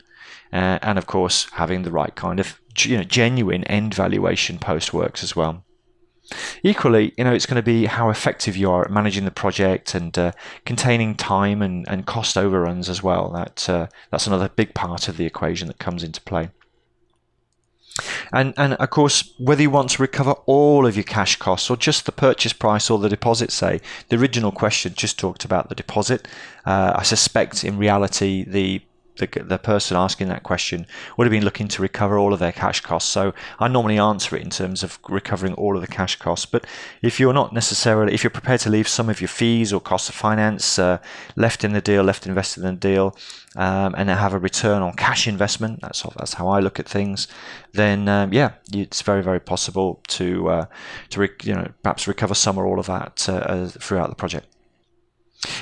Uh, 0.51 0.79
and 0.81 0.97
of 0.97 1.05
course, 1.05 1.47
having 1.53 1.83
the 1.83 1.91
right 1.91 2.15
kind 2.15 2.39
of 2.39 2.59
you 2.79 2.97
know, 2.97 3.03
genuine 3.03 3.63
end 3.65 3.93
valuation 3.93 4.57
post 4.59 4.93
works 4.93 5.23
as 5.23 5.35
well. 5.35 5.63
Equally, 6.63 7.13
you 7.17 7.23
know, 7.23 7.33
it's 7.33 7.45
going 7.45 7.57
to 7.57 7.61
be 7.61 7.85
how 7.85 8.09
effective 8.09 8.55
you 8.55 8.71
are 8.71 8.85
at 8.85 8.91
managing 8.91 9.25
the 9.25 9.31
project 9.31 9.93
and 9.93 10.17
uh, 10.17 10.31
containing 10.65 11.15
time 11.15 11.61
and, 11.61 11.85
and 11.87 12.05
cost 12.05 12.37
overruns 12.37 12.89
as 12.89 13.03
well. 13.03 13.29
That 13.31 13.69
uh, 13.69 13.87
that's 14.09 14.27
another 14.27 14.49
big 14.49 14.73
part 14.73 15.07
of 15.07 15.17
the 15.17 15.25
equation 15.25 15.67
that 15.67 15.79
comes 15.79 16.03
into 16.03 16.21
play. 16.21 16.49
And 18.31 18.53
and 18.57 18.73
of 18.73 18.89
course, 18.89 19.33
whether 19.37 19.61
you 19.61 19.69
want 19.69 19.91
to 19.91 20.01
recover 20.01 20.31
all 20.45 20.87
of 20.87 20.95
your 20.95 21.03
cash 21.03 21.35
costs 21.35 21.69
or 21.69 21.77
just 21.77 22.05
the 22.05 22.11
purchase 22.11 22.53
price 22.53 22.89
or 22.89 22.97
the 22.97 23.09
deposit, 23.09 23.51
say 23.51 23.81
the 24.09 24.17
original 24.17 24.51
question 24.51 24.93
just 24.95 25.19
talked 25.19 25.45
about 25.45 25.69
the 25.69 25.75
deposit. 25.75 26.27
Uh, 26.65 26.93
I 26.95 27.03
suspect 27.03 27.63
in 27.63 27.77
reality 27.77 28.43
the 28.43 28.81
the, 29.17 29.27
the 29.27 29.57
person 29.57 29.95
asking 29.95 30.27
that 30.29 30.43
question 30.43 30.85
would 31.17 31.25
have 31.25 31.31
been 31.31 31.45
looking 31.45 31.67
to 31.67 31.81
recover 31.81 32.17
all 32.17 32.33
of 32.33 32.39
their 32.39 32.51
cash 32.51 32.81
costs. 32.81 33.09
So 33.09 33.33
I 33.59 33.67
normally 33.67 33.99
answer 33.99 34.35
it 34.35 34.41
in 34.41 34.49
terms 34.49 34.83
of 34.83 34.99
recovering 35.07 35.53
all 35.53 35.75
of 35.75 35.81
the 35.81 35.87
cash 35.87 36.17
costs. 36.17 36.45
But 36.45 36.65
if 37.01 37.19
you're 37.19 37.33
not 37.33 37.53
necessarily, 37.53 38.13
if 38.13 38.23
you're 38.23 38.31
prepared 38.31 38.61
to 38.61 38.69
leave 38.69 38.87
some 38.87 39.09
of 39.09 39.21
your 39.21 39.27
fees 39.27 39.71
or 39.71 39.79
costs 39.79 40.09
of 40.09 40.15
finance 40.15 40.79
uh, 40.79 40.97
left 41.35 41.63
in 41.63 41.73
the 41.73 41.81
deal, 41.81 42.03
left 42.03 42.25
invested 42.25 42.63
in 42.63 42.75
the 42.75 42.79
deal, 42.79 43.15
um, 43.55 43.93
and 43.97 44.09
have 44.09 44.33
a 44.33 44.39
return 44.39 44.81
on 44.81 44.93
cash 44.93 45.27
investment, 45.27 45.81
that's 45.81 46.01
that's 46.17 46.33
how 46.33 46.47
I 46.47 46.59
look 46.59 46.79
at 46.79 46.87
things. 46.87 47.27
Then 47.73 48.07
um, 48.07 48.33
yeah, 48.33 48.53
it's 48.73 49.01
very 49.01 49.21
very 49.21 49.39
possible 49.39 50.01
to 50.07 50.49
uh, 50.49 50.65
to 51.09 51.29
you 51.43 51.53
know 51.53 51.71
perhaps 51.83 52.07
recover 52.07 52.33
some 52.33 52.57
or 52.57 52.65
all 52.65 52.79
of 52.79 52.87
that 52.87 53.29
uh, 53.29 53.67
throughout 53.67 54.09
the 54.09 54.15
project. 54.15 54.52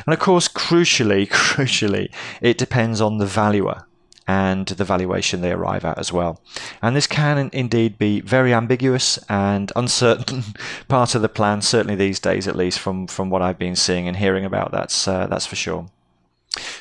And 0.05 0.13
of 0.13 0.19
course, 0.19 0.47
crucially, 0.47 1.27
crucially, 1.29 2.11
it 2.41 2.57
depends 2.57 3.01
on 3.01 3.17
the 3.17 3.25
valuer 3.25 3.85
and 4.27 4.67
the 4.67 4.85
valuation 4.85 5.41
they 5.41 5.51
arrive 5.51 5.83
at 5.83 5.97
as 5.97 6.13
well. 6.13 6.39
And 6.81 6.95
this 6.95 7.07
can 7.07 7.49
indeed 7.51 7.97
be 7.97 8.21
very 8.21 8.53
ambiguous 8.53 9.17
and 9.27 9.71
uncertain 9.75 10.43
part 10.87 11.15
of 11.15 11.21
the 11.21 11.29
plan, 11.29 11.61
certainly 11.61 11.95
these 11.95 12.19
days 12.19 12.47
at 12.47 12.55
least, 12.55 12.79
from, 12.79 13.07
from 13.07 13.29
what 13.29 13.41
I've 13.41 13.59
been 13.59 13.75
seeing 13.75 14.07
and 14.07 14.17
hearing 14.17 14.45
about. 14.45 14.71
That's, 14.71 15.07
uh, 15.07 15.27
that's 15.27 15.45
for 15.45 15.55
sure. 15.55 15.87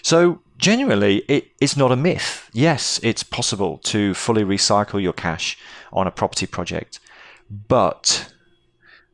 So, 0.02 0.40
genuinely, 0.58 1.18
it, 1.28 1.52
it's 1.60 1.76
not 1.76 1.92
a 1.92 1.96
myth. 1.96 2.50
Yes, 2.52 3.00
it's 3.02 3.22
possible 3.22 3.78
to 3.78 4.14
fully 4.14 4.44
recycle 4.44 5.02
your 5.02 5.12
cash 5.12 5.58
on 5.92 6.06
a 6.06 6.10
property 6.10 6.46
project, 6.46 7.00
but 7.68 8.32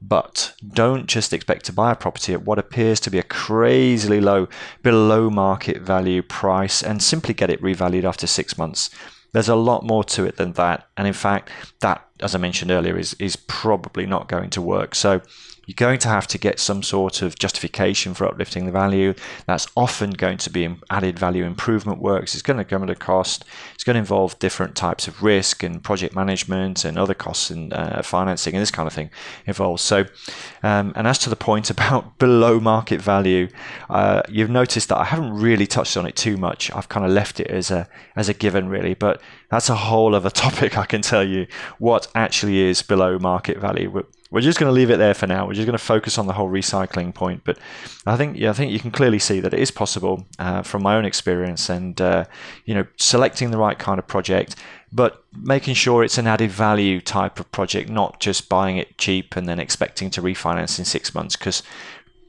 but 0.01 0.55
don't 0.67 1.07
just 1.07 1.33
expect 1.33 1.65
to 1.67 1.73
buy 1.73 1.93
a 1.93 1.97
property 1.97 2.33
at 2.33 2.45
what 2.45 2.59
appears 2.59 3.01
to 3.01 3.11
be 3.11 3.19
a 3.19 3.23
crazily 3.23 4.21
low, 4.21 4.49
below 4.83 5.31
market 5.31 5.81
value 5.81 6.23
price 6.23 6.83
and 6.83 7.03
simply 7.03 7.35
get 7.35 7.51
it 7.51 7.63
revalued 7.63 8.05
after 8.05 8.27
six 8.27 8.59
months. 8.59 8.91
There's 9.33 9.49
a 9.49 9.57
lot 9.57 9.85
more 9.85 10.05
to 10.05 10.25
it 10.25 10.37
than 10.37 10.53
that. 10.53 10.89
And 10.97 11.07
in 11.07 11.13
fact, 11.13 11.51
that, 11.81 12.07
as 12.21 12.35
I 12.35 12.39
mentioned 12.39 12.71
earlier, 12.71 12.97
is, 12.97 13.15
is 13.15 13.37
probably 13.37 14.07
not 14.07 14.29
going 14.29 14.51
to 14.51 14.63
work. 14.63 14.95
So 14.95 15.21
you're 15.67 15.75
going 15.75 15.99
to 15.99 16.09
have 16.09 16.29
to 16.29 16.39
get 16.39 16.61
some 16.61 16.83
sort 16.83 17.23
of 17.23 17.39
justification 17.39 18.15
for 18.15 18.27
uplifting 18.27 18.67
the 18.67 18.73
value. 18.73 19.15
That's 19.47 19.67
often 19.77 20.11
going 20.11 20.39
to 20.39 20.51
be 20.51 20.77
added 20.91 21.19
value 21.19 21.45
improvement 21.45 22.01
works. 22.01 22.35
It's 22.35 22.43
going 22.43 22.59
to 22.59 22.65
come 22.65 22.85
at 22.85 22.91
a 22.91 22.95
cost. 22.95 23.45
It's 23.75 23.83
going 23.83 23.95
to 23.95 24.01
involve 24.01 24.39
different 24.39 24.77
types 24.77 25.09
of 25.09 25.25
risk 25.25 25.65
and 25.65 25.83
project 25.83 26.15
management 26.15 26.85
and 26.85 26.97
other 26.97 27.15
costs 27.15 27.51
and 27.51 27.73
uh, 27.73 28.03
financing 28.03 28.55
and 28.55 28.63
this 28.63 28.71
kind 28.71 28.87
of 28.87 28.93
thing 28.93 29.11
involved. 29.47 29.81
So, 29.81 30.07
um, 30.63 30.93
and 30.95 31.09
as 31.09 31.19
to 31.19 31.31
the 31.31 31.37
point 31.37 31.69
about 31.77 32.19
below 32.19 32.61
market 32.61 33.03
value, 33.03 33.49
uh, 33.91 34.23
you've 34.29 34.51
noticed 34.51 34.89
that 34.89 34.99
I 34.99 35.05
haven't 35.05 35.33
really 35.33 35.67
touched 35.67 35.97
on 35.97 36.07
it 36.07 36.15
too 36.15 36.37
much. 36.37 36.71
I've 36.73 36.89
kind 36.89 37.05
of 37.05 37.11
left 37.11 37.41
it 37.41 37.49
as 37.49 37.71
a 37.73 37.89
as 38.15 38.29
a 38.29 38.35
given, 38.35 38.69
really. 38.69 38.95
But 38.95 39.21
that's 39.51 39.69
a 39.69 39.75
whole 39.75 40.15
other 40.15 40.31
topic. 40.47 40.79
I 40.79 40.87
can 40.87 41.03
tell 41.03 41.25
you 41.25 41.49
what 41.79 42.07
actually 42.15 42.61
is 42.61 42.83
below 42.83 43.19
market 43.19 43.59
value 43.59 44.05
we're 44.37 44.43
just 44.43 44.59
going 44.59 44.69
to 44.69 44.75
leave 44.75 44.91
it 44.91 44.99
there 44.99 45.15
for 45.15 45.27
now. 45.27 45.47
We're 45.47 45.55
just 45.55 45.65
going 45.65 45.79
to 45.79 45.83
focus 45.83 46.19
on 46.19 46.27
the 46.27 46.35
whole 46.35 46.51
recycling 46.51 47.15
point. 47.15 47.41
But 47.43 47.59
I 48.05 48.19
think, 48.19 48.37
yeah, 48.37 48.51
I 48.51 48.53
think 48.53 48.71
you 48.71 48.79
can 48.79 48.91
clearly 48.91 49.19
see 49.19 49.41
that 49.41 49.55
it 49.55 49.59
is 49.59 49.71
possible 49.71 50.27
uh, 50.39 50.61
from 50.61 50.83
my 50.83 50.95
own 50.95 51.07
experience, 51.07 51.71
and 51.71 51.99
uh, 51.99 52.27
you 52.67 52.75
know, 52.75 52.85
selecting 52.99 53.51
the 53.51 53.57
right 53.57 53.79
kind 53.79 53.99
of 53.99 54.07
project, 54.07 54.55
but 54.93 55.25
making 55.33 55.73
sure 55.73 56.05
it's 56.05 56.19
an 56.19 56.27
added 56.27 56.51
value 56.51 57.01
type 57.01 57.41
of 57.41 57.51
project, 57.51 57.89
not 57.89 58.21
just 58.21 58.51
buying 58.51 58.77
it 58.77 58.99
cheap 58.99 59.37
and 59.37 59.49
then 59.49 59.59
expecting 59.59 60.11
to 60.11 60.21
refinance 60.21 60.79
in 60.79 60.85
six 60.85 61.15
months. 61.15 61.35
Because 61.35 61.63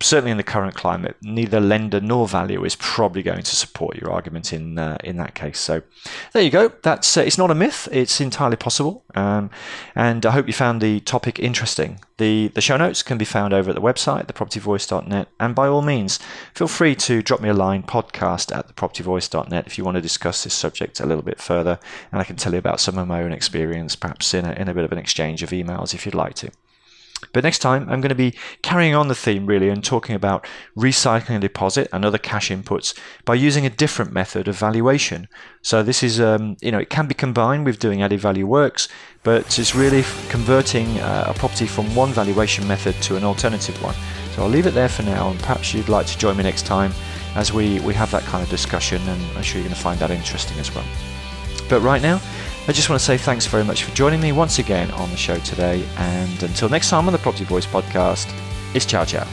certainly 0.01 0.31
in 0.31 0.37
the 0.37 0.43
current 0.43 0.75
climate, 0.75 1.15
neither 1.21 1.59
lender 1.59 1.99
nor 1.99 2.27
value 2.27 2.63
is 2.63 2.75
probably 2.75 3.23
going 3.23 3.43
to 3.43 3.55
support 3.55 3.97
your 3.97 4.11
argument 4.11 4.53
in 4.53 4.77
uh, 4.77 4.97
in 5.03 5.17
that 5.17 5.33
case. 5.33 5.59
So 5.59 5.81
there 6.33 6.43
you 6.43 6.49
go. 6.49 6.71
That's 6.83 7.17
uh, 7.17 7.21
it's 7.21 7.37
not 7.37 7.51
a 7.51 7.55
myth. 7.55 7.87
It's 7.91 8.21
entirely 8.21 8.57
possible. 8.57 9.03
Um, 9.15 9.49
and 9.95 10.25
I 10.25 10.31
hope 10.31 10.47
you 10.47 10.53
found 10.53 10.81
the 10.81 10.99
topic 11.01 11.39
interesting. 11.39 11.99
The 12.17 12.49
the 12.49 12.61
show 12.61 12.77
notes 12.77 13.03
can 13.03 13.17
be 13.17 13.25
found 13.25 13.53
over 13.53 13.69
at 13.69 13.75
the 13.75 13.81
website, 13.81 14.27
thepropertyvoice.net. 14.27 15.27
And 15.39 15.55
by 15.55 15.67
all 15.67 15.81
means, 15.81 16.19
feel 16.53 16.67
free 16.67 16.95
to 16.95 17.21
drop 17.21 17.41
me 17.41 17.49
a 17.49 17.53
line, 17.53 17.83
podcast 17.83 18.55
at 18.55 18.75
thepropertyvoice.net, 18.75 19.67
if 19.67 19.77
you 19.77 19.83
want 19.83 19.95
to 19.95 20.01
discuss 20.01 20.43
this 20.43 20.53
subject 20.53 20.99
a 20.99 21.05
little 21.05 21.23
bit 21.23 21.39
further. 21.39 21.79
And 22.11 22.21
I 22.21 22.23
can 22.23 22.35
tell 22.35 22.53
you 22.53 22.59
about 22.59 22.79
some 22.79 22.97
of 22.97 23.07
my 23.07 23.23
own 23.23 23.31
experience, 23.31 23.95
perhaps 23.95 24.33
in 24.33 24.45
a, 24.45 24.51
in 24.53 24.67
a 24.67 24.73
bit 24.73 24.83
of 24.83 24.91
an 24.91 24.97
exchange 24.97 25.43
of 25.43 25.49
emails 25.49 25.93
if 25.93 26.05
you'd 26.05 26.15
like 26.15 26.35
to. 26.35 26.51
But 27.33 27.43
next 27.43 27.59
time, 27.59 27.89
I'm 27.89 27.99
going 27.99 28.09
to 28.09 28.15
be 28.15 28.35
carrying 28.61 28.93
on 28.93 29.07
the 29.07 29.15
theme 29.15 29.47
really 29.47 29.69
and 29.69 29.83
talking 29.83 30.15
about 30.15 30.45
recycling 30.75 31.37
a 31.37 31.39
deposit 31.39 31.89
and 31.91 32.05
other 32.05 32.17
cash 32.17 32.49
inputs 32.49 32.97
by 33.25 33.33
using 33.33 33.65
a 33.65 33.71
different 33.71 34.11
method 34.11 34.47
of 34.47 34.55
valuation. 34.55 35.27
So 35.61 35.81
this 35.81 36.03
is, 36.03 36.19
um, 36.19 36.57
you 36.61 36.71
know, 36.71 36.77
it 36.77 36.89
can 36.89 37.07
be 37.07 37.15
combined 37.15 37.65
with 37.65 37.79
doing 37.79 38.03
added 38.03 38.19
value 38.19 38.45
works, 38.45 38.87
but 39.23 39.57
it's 39.57 39.73
really 39.73 40.03
converting 40.29 40.99
uh, 40.99 41.25
a 41.27 41.33
property 41.33 41.65
from 41.65 41.93
one 41.95 42.11
valuation 42.11 42.67
method 42.67 42.95
to 43.03 43.17
an 43.17 43.23
alternative 43.23 43.81
one. 43.81 43.95
So 44.35 44.43
I'll 44.43 44.49
leave 44.49 44.67
it 44.67 44.75
there 44.75 44.89
for 44.89 45.01
now, 45.01 45.31
and 45.31 45.39
perhaps 45.39 45.73
you'd 45.73 45.89
like 45.89 46.05
to 46.07 46.17
join 46.17 46.37
me 46.37 46.43
next 46.43 46.67
time 46.67 46.91
as 47.35 47.51
we, 47.51 47.79
we 47.79 47.95
have 47.95 48.11
that 48.11 48.23
kind 48.23 48.43
of 48.43 48.49
discussion, 48.49 49.01
and 49.07 49.37
I'm 49.37 49.43
sure 49.43 49.59
you're 49.59 49.67
going 49.67 49.75
to 49.75 49.81
find 49.81 49.99
that 49.99 50.11
interesting 50.11 50.59
as 50.59 50.73
well. 50.73 50.85
But 51.67 51.81
right 51.81 52.01
now, 52.01 52.21
I 52.67 52.73
just 52.73 52.89
want 52.89 52.99
to 52.99 53.05
say 53.05 53.17
thanks 53.17 53.45
very 53.45 53.63
much 53.63 53.85
for 53.85 53.95
joining 53.95 54.19
me 54.19 54.33
once 54.33 54.59
again 54.59 54.91
on 54.91 55.09
the 55.09 55.15
show 55.15 55.37
today. 55.39 55.87
And 55.95 56.43
until 56.43 56.67
next 56.67 56.89
time 56.89 57.07
on 57.07 57.13
the 57.13 57.19
Property 57.19 57.45
Voice 57.45 57.65
podcast, 57.65 58.29
it's 58.75 58.85
ciao 58.85 59.05
ciao. 59.05 59.25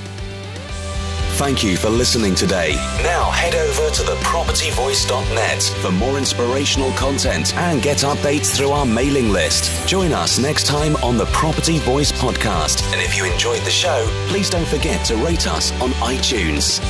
Thank 1.36 1.64
you 1.64 1.76
for 1.76 1.90
listening 1.90 2.36
today. 2.36 2.76
Now 3.02 3.28
head 3.32 3.56
over 3.56 3.90
to 3.90 4.02
thepropertyvoice.net 4.02 5.62
for 5.82 5.90
more 5.90 6.16
inspirational 6.16 6.92
content 6.92 7.52
and 7.56 7.82
get 7.82 7.98
updates 7.98 8.56
through 8.56 8.70
our 8.70 8.86
mailing 8.86 9.30
list. 9.30 9.88
Join 9.88 10.12
us 10.12 10.38
next 10.38 10.66
time 10.66 10.94
on 10.96 11.16
the 11.16 11.26
Property 11.26 11.80
Voice 11.80 12.12
podcast. 12.12 12.84
And 12.92 13.00
if 13.00 13.16
you 13.16 13.24
enjoyed 13.24 13.62
the 13.62 13.70
show, 13.70 14.06
please 14.28 14.48
don't 14.48 14.68
forget 14.68 15.04
to 15.06 15.16
rate 15.16 15.48
us 15.48 15.72
on 15.82 15.90
iTunes. 15.94 16.80